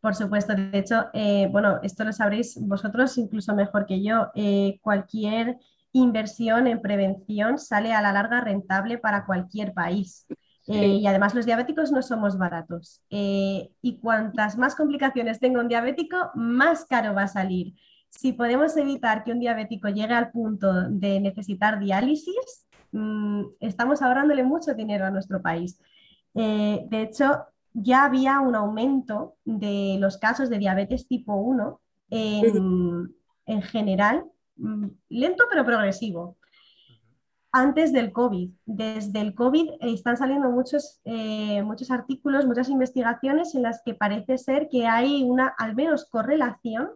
Por 0.00 0.16
supuesto, 0.16 0.54
de 0.54 0.76
hecho, 0.76 1.06
eh, 1.12 1.48
bueno, 1.52 1.78
esto 1.84 2.02
lo 2.02 2.12
sabréis 2.12 2.58
vosotros 2.60 3.16
incluso 3.18 3.54
mejor 3.54 3.86
que 3.86 4.02
yo. 4.02 4.32
Eh, 4.34 4.80
cualquier 4.82 5.58
inversión 5.92 6.66
en 6.66 6.82
prevención 6.82 7.58
sale 7.58 7.92
a 7.92 8.02
la 8.02 8.12
larga 8.12 8.40
rentable 8.40 8.98
para 8.98 9.24
cualquier 9.26 9.72
país. 9.72 10.26
Eh, 10.68 10.86
y 10.86 11.06
además 11.06 11.34
los 11.34 11.44
diabéticos 11.44 11.90
no 11.90 12.02
somos 12.02 12.38
baratos. 12.38 13.02
y 13.10 13.98
cuantas 14.00 14.56
más 14.56 14.74
complicaciones 14.74 15.40
tenga 15.40 15.60
un 15.60 15.68
diabético, 15.68 16.16
más 16.34 16.84
caro 16.84 17.14
va 17.14 17.24
a 17.24 17.28
salir. 17.28 17.74
Si 18.10 18.32
podemos 18.32 18.76
evitar 18.76 19.24
que 19.24 19.32
un 19.32 19.40
diabético 19.40 19.88
llegue 19.88 20.14
al 20.14 20.30
punto 20.30 20.88
de 20.88 21.18
necesitar 21.20 21.78
diálisis, 21.78 22.66
mm, 22.92 23.42
estamos 23.60 24.02
ahorrándole 24.02 24.44
mucho 24.44 24.74
dinero 24.74 25.06
a 25.06 25.10
nuestro 25.10 25.40
país. 25.42 25.78
de 26.34 27.02
hecho, 27.02 27.44
ya 27.74 28.04
había 28.04 28.40
un 28.40 28.54
aumento 28.54 29.36
de 29.44 29.96
los 29.98 30.18
casos 30.18 30.48
de 30.48 30.58
diabetes 30.58 31.06
tipo 31.06 31.34
1 31.34 31.80
en, 32.10 33.62
general, 33.62 34.24
mm, 34.56 34.86
lento 35.08 35.44
pero 35.50 35.64
progresivo. 35.64 36.36
Antes 37.52 37.92
del 37.92 38.12
COVID, 38.12 38.50
desde 38.64 39.20
el 39.20 39.34
COVID 39.34 39.72
están 39.80 40.16
saliendo 40.16 40.50
muchos, 40.50 41.00
eh, 41.04 41.62
muchos 41.62 41.90
artículos, 41.90 42.46
muchas 42.46 42.70
investigaciones 42.70 43.54
en 43.54 43.62
las 43.62 43.82
que 43.84 43.94
parece 43.94 44.38
ser 44.38 44.68
que 44.70 44.86
hay 44.86 45.22
una, 45.22 45.48
al 45.58 45.74
menos, 45.74 46.06
correlación 46.08 46.90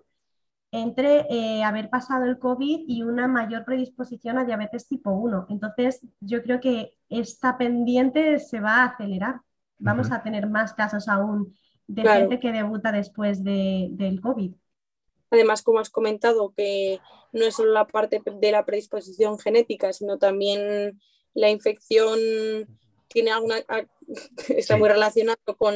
entre 0.73 1.27
eh, 1.31 1.63
haber 1.63 1.91
pasado 1.91 2.25
el 2.25 2.39
COVID 2.39 2.85
y 2.89 3.03
una 3.03 3.29
mayor 3.29 3.65
predisposición 3.65 4.39
a 4.39 4.45
diabetes 4.45 4.89
tipo 4.89 5.11
1. 5.11 5.47
Entonces, 5.51 6.01
yo 6.21 6.43
creo 6.43 6.61
que 6.61 6.97
esta 7.09 7.57
pendiente 7.59 8.39
se 8.39 8.61
va 8.61 8.83
a 8.83 8.85
acelerar 8.87 9.41
vamos 9.79 10.11
a 10.11 10.23
tener 10.23 10.49
más 10.49 10.73
casos 10.73 11.09
aún 11.09 11.55
de 11.87 12.03
gente 12.03 12.41
que 12.41 12.53
debuta 12.53 12.93
después 12.93 13.43
del 13.45 14.21
COVID. 14.21 14.55
Además, 15.31 15.63
como 15.63 15.81
has 15.81 15.91
comentado, 15.91 16.53
que 16.57 17.01
no 17.33 17.45
es 17.45 17.55
solo 17.55 17.73
la 17.73 17.87
parte 17.87 18.21
de 18.25 18.53
la 18.53 18.65
predisposición 18.65 19.39
genética, 19.39 19.93
sino 19.93 20.19
también 20.19 21.01
la 21.35 21.51
infección 21.51 22.19
tiene 23.09 23.31
alguna 23.31 23.57
está 24.49 24.77
muy 24.77 24.89
relacionado 24.89 25.39
con 25.59 25.75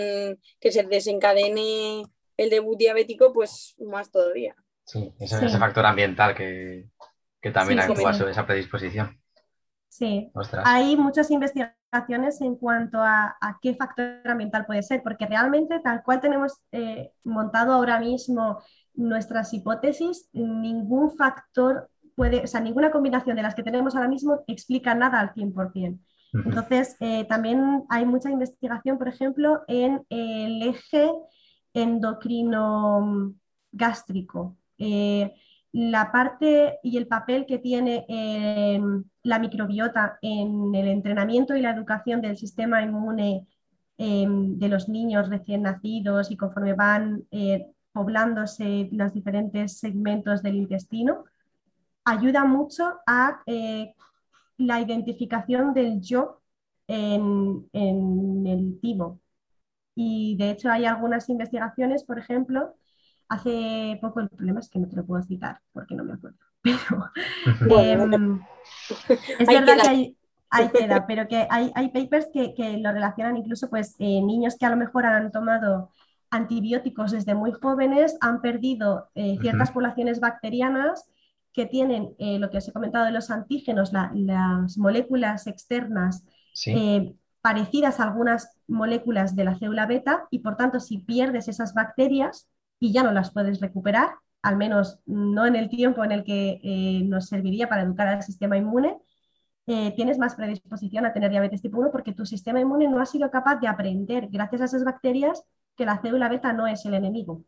que 0.61 0.73
se 0.73 0.83
desencadene 0.85 2.03
el 2.37 2.51
debut 2.51 2.79
diabético, 2.79 3.33
pues 3.33 3.75
más 3.79 4.11
todavía. 4.11 4.57
Sí, 4.85 5.13
ese, 5.21 5.49
factor 5.59 5.87
ambiental 5.87 6.35
que, 6.35 6.89
también 7.53 7.81
actúa 7.81 8.13
sobre 8.13 8.33
esa 8.33 8.47
predisposición. 8.47 9.21
Sí, 9.89 10.33
hay 10.65 10.97
muchas 10.97 11.31
investigaciones 11.31 12.41
en 12.41 12.57
cuanto 12.57 12.99
a, 13.01 13.37
qué 13.61 13.75
factor 13.75 14.21
ambiental 14.25 14.65
puede 14.67 14.83
ser, 14.83 15.03
porque 15.03 15.27
realmente 15.27 15.81
tal 15.81 16.03
cual 16.03 16.21
tenemos 16.21 16.61
eh, 16.73 17.13
montado 17.25 17.73
ahora 17.73 18.01
mismo 18.01 18.63
nuestras 18.94 19.53
hipótesis, 19.55 20.29
ningún 20.33 21.11
factor 21.16 21.88
puede, 22.14 22.42
o 22.44 22.46
sea, 22.46 22.61
ninguna 22.61 22.90
combinación 22.90 23.37
de 23.37 23.42
las 23.42 23.55
que 23.55 23.62
tenemos 23.62 23.94
ahora 23.94 24.09
mismo 24.09 24.40
explica 24.46 24.94
nada 24.94 25.20
al 25.20 25.33
100%. 25.33 25.98
Entonces, 26.33 26.96
eh, 27.00 27.24
también 27.24 27.85
hay 27.88 28.07
mucha 28.07 28.31
investigación, 28.31 28.98
por 28.98 29.09
ejemplo, 29.09 29.62
en 29.66 30.05
el 30.11 30.62
eje 30.62 31.11
endocrino 31.74 33.35
gástrico. 33.72 34.57
Eh, 34.79 35.35
la 35.72 36.11
parte 36.11 36.79
y 36.83 36.96
el 36.96 37.07
papel 37.07 37.46
que 37.46 37.59
tiene 37.59 38.05
em, 38.09 39.05
la 39.22 39.38
microbiota 39.38 40.18
en 40.20 40.74
el 40.74 40.88
entrenamiento 40.88 41.55
y 41.55 41.62
la 41.62 41.70
educación 41.70 42.20
del 42.20 42.37
sistema 42.37 42.83
inmune 42.83 43.46
em, 43.98 44.59
de 44.59 44.68
los 44.68 44.88
niños 44.88 45.29
recién 45.29 45.62
nacidos 45.62 46.31
y 46.31 46.37
conforme 46.37 46.74
van 46.74 47.24
eh, 47.31 47.66
poblándose 47.92 48.88
los 48.92 49.12
diferentes 49.12 49.79
segmentos 49.79 50.42
del 50.42 50.57
intestino, 50.57 51.24
ayuda 52.05 52.44
mucho 52.44 53.00
a 53.07 53.42
eh, 53.46 53.94
la 54.59 54.81
identificación 54.81 55.74
del 55.74 56.00
yo 56.00 56.40
en, 56.87 57.68
en 57.72 58.46
el 58.46 58.79
timo. 58.81 59.20
Y 59.94 60.37
de 60.37 60.50
hecho 60.50 60.70
hay 60.70 60.87
algunas 60.87 61.29
investigaciones, 61.29 62.05
por 62.05 62.18
ejemplo, 62.18 62.74
Hace 63.31 63.96
poco, 64.00 64.18
el 64.18 64.29
problema 64.29 64.59
es 64.59 64.68
que 64.68 64.81
no 64.81 64.88
te 64.88 64.96
lo 64.96 65.07
puedo 65.07 65.22
citar 65.22 65.61
porque 65.72 65.94
no 65.94 66.03
me 66.03 66.14
acuerdo. 66.14 66.38
Pero 67.61 68.12
em, 68.12 68.40
es 68.98 69.46
verdad 69.46 69.76
que 69.81 69.88
hay, 69.88 70.16
hay 70.50 70.68
queda, 70.68 71.07
pero 71.07 71.29
que 71.29 71.46
hay, 71.48 71.70
hay 71.76 71.90
papers 71.90 72.29
que, 72.33 72.55
que, 72.55 72.76
lo 72.79 72.90
relacionan 72.90 73.37
incluso 73.37 73.70
pues 73.70 73.94
eh, 74.00 74.20
niños 74.20 74.57
que 74.59 74.66
a 74.66 74.70
lo 74.70 74.76
mejor 74.76 75.07
han 75.07 75.31
tomado 75.31 75.90
antibióticos 76.31 77.12
desde 77.12 77.35
muy 77.35 77.53
jóvenes, 77.53 78.16
han 78.21 78.40
perdido 78.40 79.11
eh, 79.14 79.37
ciertas 79.40 79.71
poblaciones 79.71 80.21
bacterianas 80.21 81.11
que 81.53 81.66
tienen 81.66 82.14
eh, 82.19 82.38
lo 82.38 82.51
que 82.51 82.59
os 82.59 82.69
he 82.69 82.73
comentado 82.73 83.05
de 83.05 83.12
los 83.12 83.31
antígenos, 83.31 83.93
las 83.93 84.79
moléculas 84.79 85.47
externas 85.47 86.25
parecidas 87.40 88.01
a 88.01 88.05
algunas 88.05 88.61
moléculas 88.69 89.35
de 89.35 89.45
la 89.45 89.59
célula 89.59 89.87
beta 89.87 90.27
y 90.31 90.40
por 90.40 90.57
tanto 90.57 90.81
si 90.81 90.99
pierdes 90.99 91.49
esas 91.49 91.75
bacterias 91.75 92.49
y 92.79 92.93
ya 92.93 93.03
no 93.03 93.12
las 93.12 93.33
puedes 93.33 93.61
recuperar, 93.61 94.11
al 94.43 94.57
menos 94.57 94.99
no 95.07 95.47
en 95.47 95.57
el 95.57 95.69
tiempo 95.69 96.05
en 96.05 96.12
el 96.12 96.25
que 96.25 96.61
eh, 96.62 97.03
nos 97.05 97.29
serviría 97.29 97.69
para 97.69 97.83
educar 97.83 98.09
al 98.09 98.23
sistema 98.23 98.57
inmune, 98.57 98.99
eh, 99.66 99.93
tienes 99.95 100.19
más 100.19 100.35
predisposición 100.35 101.07
a 101.07 101.12
tener 101.12 101.31
diabetes 101.31 101.62
tipo 101.62 101.79
1 101.79 101.90
porque 101.93 102.12
tu 102.12 102.27
sistema 102.27 102.61
inmune 102.61 102.88
no 102.88 103.01
ha 103.01 103.07
sido 103.07 103.31
capaz 103.31 103.57
de 103.57 103.69
aprender, 103.69 104.29
gracias 104.31 104.62
a 104.62 104.64
esas 104.64 104.85
bacterias, 104.85 105.45
que 105.81 105.87
la 105.87 105.99
célula 105.99 106.29
beta 106.29 106.53
no 106.53 106.66
es 106.66 106.85
el 106.85 106.93
enemigo. 106.93 107.43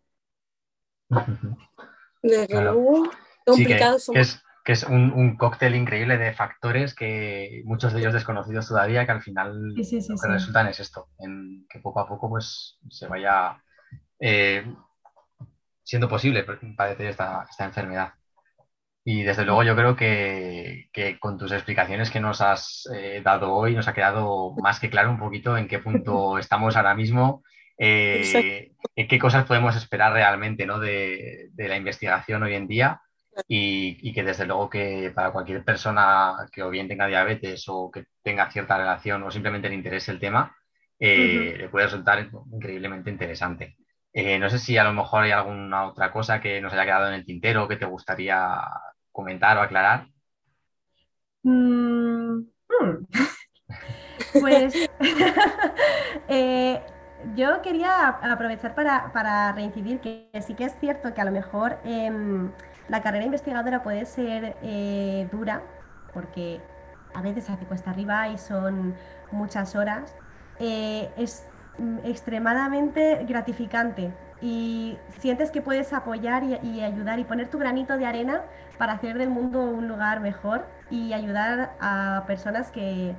que, 4.65 4.73
es, 4.73 4.85
un, 4.85 5.37
cóctel 5.37 5.75
increíble 5.75 6.17
de 6.17 6.33
factores 6.33 6.95
que 6.95 7.61
muchos 7.67 7.93
de 7.93 8.01
ellos 8.01 8.15
desconocidos 8.15 8.69
todavía, 8.69 9.05
que 9.05 9.13
al 9.13 9.21
final 9.21 9.75
lo 9.75 9.75
que 9.75 10.29
resultan 10.29 10.69
es 10.69 10.81
esto, 10.81 11.09
en 11.19 11.67
que 11.69 11.81
poco 11.81 12.01
a 12.01 12.09
poco 12.09 12.31
pues 12.31 12.79
se 12.89 13.07
vaya 13.07 13.63
eh, 14.19 14.65
siendo 15.83 16.09
posible 16.09 16.47
padecer 16.75 17.09
esta, 17.09 17.47
enfermedad. 17.59 18.15
Y 19.05 19.25
desde 19.25 19.45
luego 19.45 19.63
yo 19.63 19.77
creo 19.77 19.95
que, 19.95 20.89
con 21.21 21.37
tus 21.37 21.53
explicaciones 21.53 22.11
que 22.11 22.21
nos 22.21 22.41
has 22.41 22.89
eh, 22.95 23.21
dado 23.23 23.53
hoy 23.53 23.75
nos 23.75 23.89
ha 23.89 23.93
quedado 23.93 24.55
más 24.63 24.81
que 24.81 24.89
claro 24.89 25.11
un 25.11 25.19
poquito 25.19 25.59
en 25.59 25.69
qué 25.69 25.81
punto 25.81 26.39
estamos 26.39 26.79
ahora 26.79 26.95
mismo 26.95 27.43
eh, 27.85 29.09
qué 29.09 29.19
cosas 29.19 29.45
podemos 29.45 29.75
esperar 29.77 30.13
realmente 30.13 30.67
¿no? 30.67 30.79
de, 30.79 31.51
la 31.57 31.77
investigación 31.77 32.43
hoy 32.45 32.55
en 32.55 32.69
día 32.69 33.01
y, 33.49 34.13
que 34.13 34.23
desde 34.23 34.47
luego 34.47 34.71
que 34.71 35.11
para 35.15 35.33
cualquier 35.33 35.65
persona 35.65 36.49
que 36.53 36.63
o 36.63 36.71
bien 36.71 36.87
tenga 36.87 37.09
diabetes 37.09 37.65
o 37.69 37.91
que 37.91 38.05
tenga 38.23 38.51
cierta 38.51 38.79
relación 38.79 39.23
o 39.25 39.31
simplemente 39.31 39.69
le 39.69 39.75
interese 39.75 40.13
el 40.13 40.21
tema, 40.21 40.57
eh, 40.99 41.57
le 41.59 41.69
puede 41.69 41.87
resultar 41.87 42.31
increíblemente 42.53 43.11
interesante. 43.11 43.77
Eh, 44.13 44.39
no 44.39 44.49
sé 44.49 44.59
si 44.59 44.77
a 44.77 44.85
lo 44.85 44.93
mejor 44.93 45.25
hay 45.25 45.33
alguna 45.33 45.87
otra 45.87 46.13
cosa 46.13 46.41
que 46.41 46.61
nos 46.61 46.73
haya 46.73 46.85
quedado 46.85 47.09
en 47.09 47.15
el 47.15 47.25
tintero 47.25 47.67
que 47.67 47.77
te 47.77 47.87
gustaría 47.87 48.61
comentar 49.11 49.57
o 49.59 49.63
aclarar. 49.63 50.07
Mm, 51.43 52.43
hmm. 52.69 53.07
pues 54.41 54.75
eh, 56.29 56.81
yo 57.35 57.63
quería 57.63 58.09
aprovechar 58.09 58.75
para, 58.75 59.53
reincidir 59.53 60.01
que 60.01 60.29
sí 60.47 60.55
que 60.55 60.65
es 60.65 60.79
cierto 60.79 61.15
que 61.15 61.21
a 61.21 61.25
lo 61.25 61.33
mejor 61.33 61.79
em, 61.85 62.51
la 62.89 63.03
carrera 63.03 63.25
investigadora 63.25 63.83
puede 63.83 64.05
ser 64.05 64.57
eh, 64.63 65.29
dura, 65.33 65.63
porque 66.13 66.61
a 67.15 67.23
veces 67.23 67.49
hace 67.51 67.65
cuesta 67.67 67.91
arriba 67.91 68.29
y 68.29 68.39
son 68.39 68.95
muchas 69.31 69.75
horas. 69.77 70.15
es 70.59 71.47
Mm, 71.79 71.99
extremadamente 72.05 73.25
gratificante 73.27 74.13
y 74.43 74.99
sientes 75.21 75.51
que 75.51 75.63
puedes 75.63 75.91
apoyar 75.95 76.43
y, 76.45 76.83
ayudar 76.83 77.19
y 77.19 77.25
poner 77.25 77.49
tu 77.49 77.59
granito 77.59 77.97
de 77.97 78.05
arena 78.05 78.43
para 78.77 78.93
hacer 78.93 79.17
del 79.17 79.31
mundo 79.31 79.63
un 79.63 79.89
lugar 79.89 80.21
mejor 80.21 80.67
y 80.91 81.15
ayudar 81.15 81.75
a 81.81 82.25
personas 82.27 82.71
que, 82.71 83.15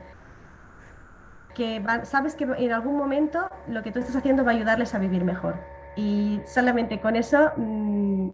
que 1.53 1.83
sabes 2.03 2.35
que 2.35 2.43
en 2.43 2.71
algún 2.71 2.97
momento 2.97 3.49
lo 3.67 3.83
que 3.83 3.91
tú 3.91 3.99
estás 3.99 4.15
haciendo 4.15 4.43
va 4.43 4.51
a 4.51 4.55
ayudarles 4.55 4.93
a 4.95 4.99
vivir 4.99 5.23
mejor. 5.23 5.59
Y 5.95 6.41
solamente 6.45 6.99
con 6.99 7.15
eso 7.15 7.51
mm, 7.55 8.29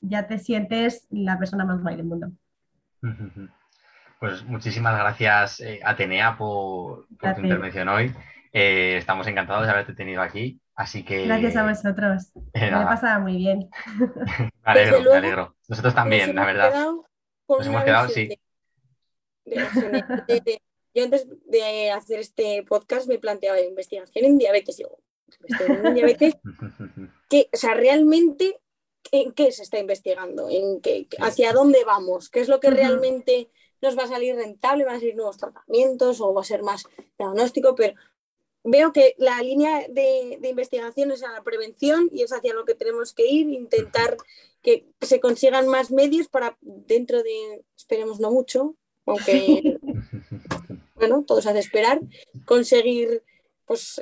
ya 0.00 0.26
te 0.26 0.38
sientes 0.38 1.06
la 1.10 1.38
persona 1.38 1.64
más 1.64 1.80
guay 1.82 1.96
del 1.96 2.06
mundo. 2.06 2.30
Pues 4.18 4.42
muchísimas 4.44 4.98
gracias, 4.98 5.60
eh, 5.60 5.78
Atenea, 5.84 6.38
por, 6.38 7.06
por 7.18 7.34
tu 7.34 7.42
intervención 7.42 7.86
hoy. 7.86 8.14
Eh, 8.50 8.96
estamos 8.96 9.26
encantados 9.26 9.66
de 9.66 9.70
haberte 9.70 9.92
tenido 9.92 10.22
aquí, 10.22 10.58
así 10.74 11.04
que... 11.04 11.26
Gracias 11.26 11.54
a 11.56 11.68
vosotros. 11.68 12.32
me 12.54 12.70
ha 12.70 12.86
pasado 12.86 13.20
muy 13.20 13.36
bien. 13.36 13.68
me 14.40 14.50
alegro, 14.64 15.02
me 15.02 15.18
alegro. 15.18 15.56
Nosotros 15.68 15.94
también, 15.94 16.34
la 16.34 16.46
verdad. 16.46 16.72
Nos 17.46 17.66
hemos 17.66 17.84
quedado, 17.84 18.08
sí. 18.08 18.30
Yo 20.96 21.04
antes 21.04 21.26
de 21.44 21.90
hacer 21.90 22.20
este 22.20 22.64
podcast 22.66 23.06
me 23.06 23.18
planteaba 23.18 23.60
investigación 23.60 24.24
en 24.24 24.38
diabetes. 24.38 24.78
Digo, 24.78 24.98
investigación 25.26 25.86
en 25.86 25.94
diabetes, 25.94 26.36
que, 27.28 27.50
o 27.52 27.56
sea, 27.56 27.74
realmente, 27.74 28.58
¿en 29.12 29.32
qué 29.32 29.52
se 29.52 29.62
está 29.62 29.78
investigando? 29.78 30.48
¿En 30.48 30.80
qué, 30.80 31.06
¿Hacia 31.18 31.52
dónde 31.52 31.84
vamos? 31.84 32.30
¿Qué 32.30 32.40
es 32.40 32.48
lo 32.48 32.60
que 32.60 32.70
realmente 32.70 33.50
nos 33.82 33.98
va 33.98 34.04
a 34.04 34.08
salir 34.08 34.36
rentable? 34.36 34.86
¿Van 34.86 34.96
a 34.96 34.98
salir 34.98 35.16
nuevos 35.16 35.36
tratamientos 35.36 36.18
o 36.22 36.32
va 36.32 36.40
a 36.40 36.44
ser 36.44 36.62
más 36.62 36.84
diagnóstico? 37.18 37.74
Pero 37.74 37.94
veo 38.64 38.94
que 38.94 39.16
la 39.18 39.42
línea 39.42 39.86
de, 39.90 40.38
investigación 40.42 41.10
es 41.10 41.22
a 41.22 41.30
la 41.30 41.42
prevención 41.42 42.08
y 42.10 42.22
es 42.22 42.32
hacia 42.32 42.54
lo 42.54 42.64
que 42.64 42.74
tenemos 42.74 43.12
que 43.12 43.26
ir, 43.26 43.50
intentar 43.50 44.16
que 44.62 44.86
se 45.02 45.20
consigan 45.20 45.68
más 45.68 45.90
medios 45.90 46.28
para 46.28 46.56
dentro 46.62 47.22
de, 47.22 47.64
esperemos 47.76 48.18
no 48.18 48.30
mucho, 48.30 48.76
aunque 49.04 49.78
bueno, 51.06 51.24
todo 51.26 51.40
se 51.40 51.50
hace 51.50 51.60
esperar, 51.60 52.00
conseguir 52.44 53.22
pues 53.64 54.00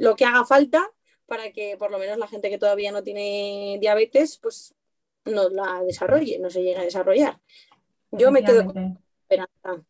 lo 0.00 0.16
que 0.16 0.24
haga 0.24 0.44
falta 0.44 0.90
para 1.26 1.50
que 1.50 1.76
por 1.78 1.90
lo 1.90 1.98
menos 1.98 2.18
la 2.18 2.28
gente 2.28 2.50
que 2.50 2.58
todavía 2.58 2.92
no 2.92 3.02
tiene 3.02 3.78
diabetes 3.80 4.38
pues 4.38 4.74
no 5.24 5.48
la 5.48 5.82
desarrolle, 5.84 6.38
no 6.38 6.50
se 6.50 6.62
llegue 6.62 6.78
a 6.78 6.84
desarrollar. 6.84 7.38
Yo 8.10 8.30
me 8.30 8.42
quedo 8.44 8.66
con 8.66 8.98
esperanza. 9.22 9.84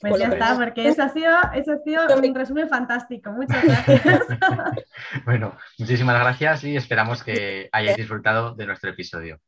Pues 0.00 0.18
ya 0.18 0.28
está, 0.28 0.56
porque 0.56 0.88
eso 0.88 1.02
ha 1.02 1.08
sido, 1.08 1.30
eso 1.54 1.72
ha 1.72 1.78
sido 1.78 2.02
un 2.16 2.34
resumen 2.34 2.68
fantástico. 2.68 3.30
Muchas 3.32 3.64
gracias. 3.64 4.22
bueno, 5.24 5.56
muchísimas 5.78 6.18
gracias 6.18 6.64
y 6.64 6.76
esperamos 6.76 7.22
que 7.22 7.68
hayáis 7.72 7.96
disfrutado 7.96 8.54
de 8.54 8.66
nuestro 8.66 8.90
episodio. 8.90 9.40